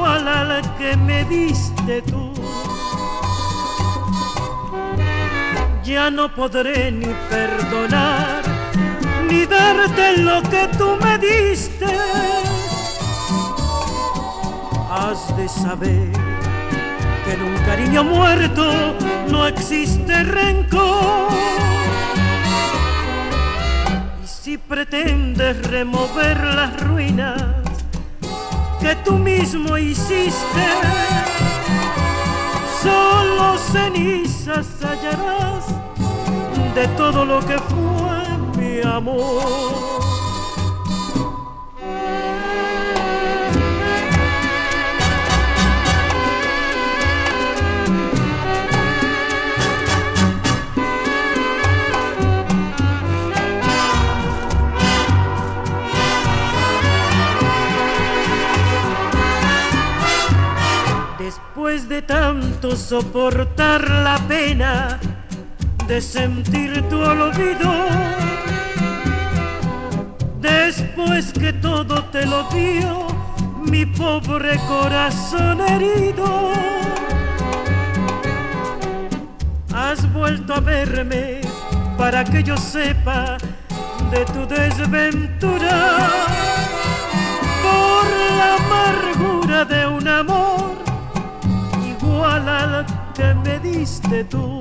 [0.00, 2.32] igual al que me diste tú.
[5.84, 8.42] Ya no podré ni perdonar
[9.28, 11.86] ni darte lo que tú me diste.
[14.90, 16.12] Has de saber
[17.24, 18.96] que en un cariño muerto
[19.28, 21.28] no existe rencor.
[24.24, 27.59] Y si pretendes remover las ruinas
[28.96, 30.66] tú mismo hiciste,
[32.82, 35.66] solo cenizas hallarás
[36.74, 39.89] de todo lo que fue mi amor.
[61.70, 64.98] Después de tanto soportar la pena
[65.86, 67.72] de sentir tu olvido,
[70.40, 73.06] después que todo te lo dio
[73.62, 76.50] mi pobre corazón herido,
[79.72, 81.40] has vuelto a verme
[81.96, 83.36] para que yo sepa
[84.10, 86.08] de tu desventura.
[87.62, 88.06] Por
[88.38, 90.79] la amargura de un amor
[92.30, 94.60] al que me diste tú.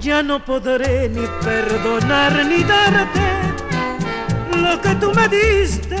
[0.00, 3.28] Ya no podré ni perdonar ni darte
[4.56, 5.96] lo que tú me diste.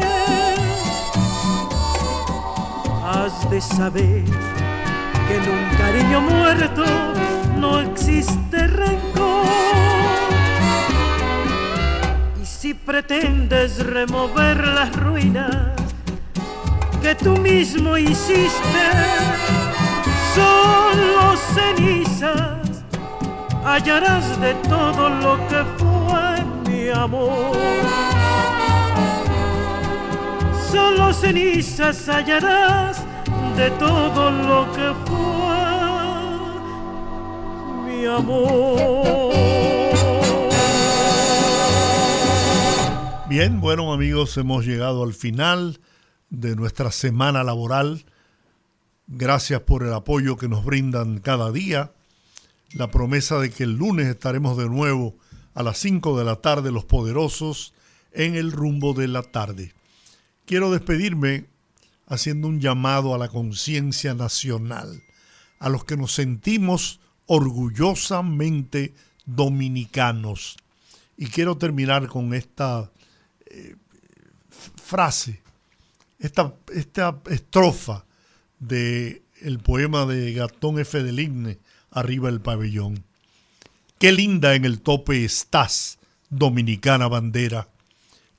[3.04, 4.24] Has de saber
[5.26, 6.84] que en un cariño muerto
[7.58, 9.46] no existe rencor.
[12.42, 15.81] Y si pretendes remover las ruinas
[17.02, 18.84] que tú mismo hiciste,
[20.34, 22.84] solo cenizas
[23.64, 27.56] hallarás de todo lo que fue mi amor.
[30.70, 33.04] Solo cenizas hallarás
[33.56, 35.62] de todo lo que fue
[37.84, 39.32] mi amor.
[43.28, 45.80] Bien, bueno amigos, hemos llegado al final
[46.32, 48.06] de nuestra semana laboral.
[49.06, 51.92] Gracias por el apoyo que nos brindan cada día.
[52.72, 55.14] La promesa de que el lunes estaremos de nuevo
[55.54, 57.74] a las 5 de la tarde, los poderosos,
[58.12, 59.74] en el rumbo de la tarde.
[60.46, 61.44] Quiero despedirme
[62.06, 65.02] haciendo un llamado a la conciencia nacional,
[65.58, 68.94] a los que nos sentimos orgullosamente
[69.26, 70.56] dominicanos.
[71.18, 72.90] Y quiero terminar con esta
[73.46, 73.76] eh,
[74.82, 75.41] frase,
[76.22, 78.06] esta, esta estrofa
[78.60, 81.02] del el poema de Gastón F.
[81.02, 81.58] Deligne,
[81.90, 83.04] Arriba el pabellón.
[83.98, 85.98] Qué linda en el tope estás,
[86.30, 87.68] dominicana bandera.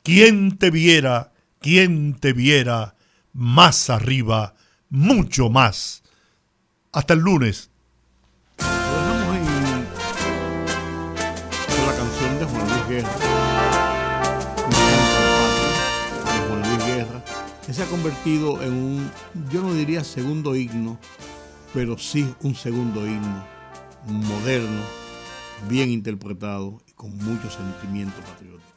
[0.02, 2.96] ¿Quién te viera, quién te viera
[3.32, 4.56] más arriba,
[4.90, 6.04] mucho más?
[6.92, 7.70] Hasta el lunes.
[18.04, 19.12] Convertido en un,
[19.50, 21.00] yo no diría segundo himno,
[21.74, 23.46] pero sí un segundo himno
[24.08, 24.82] moderno,
[25.70, 28.68] bien interpretado y con mucho sentimiento patriótico.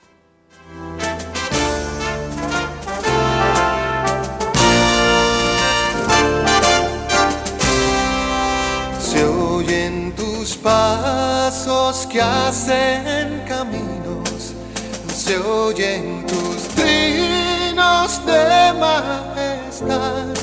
[9.01, 14.55] Se oyen tus pasos que hacen caminos,
[15.13, 16.63] se oyen tus
[17.77, 20.35] trinos de majestad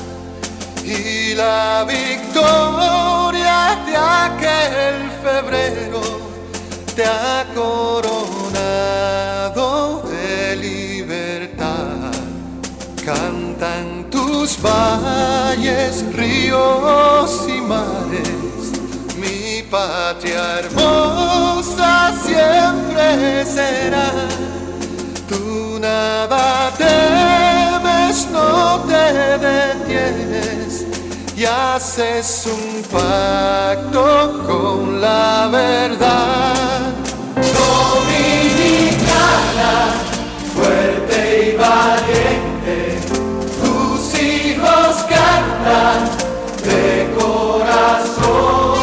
[0.86, 6.02] y la victoria de aquel febrero
[6.96, 8.84] te ha coronado
[10.10, 12.12] de libertad.
[13.04, 18.72] Cantan tus valles, ríos y mares,
[19.18, 24.12] mi patria hermosa siempre será.
[25.28, 29.06] Tú nada temes, no te
[29.50, 30.86] detienes
[31.36, 34.06] y haces un pacto
[34.48, 36.80] con la verdad.
[37.60, 38.94] Dominicana,
[40.56, 42.78] fuerte y valiente,
[43.62, 46.00] tus hijos cantan
[46.64, 46.86] de
[47.20, 48.83] corazón.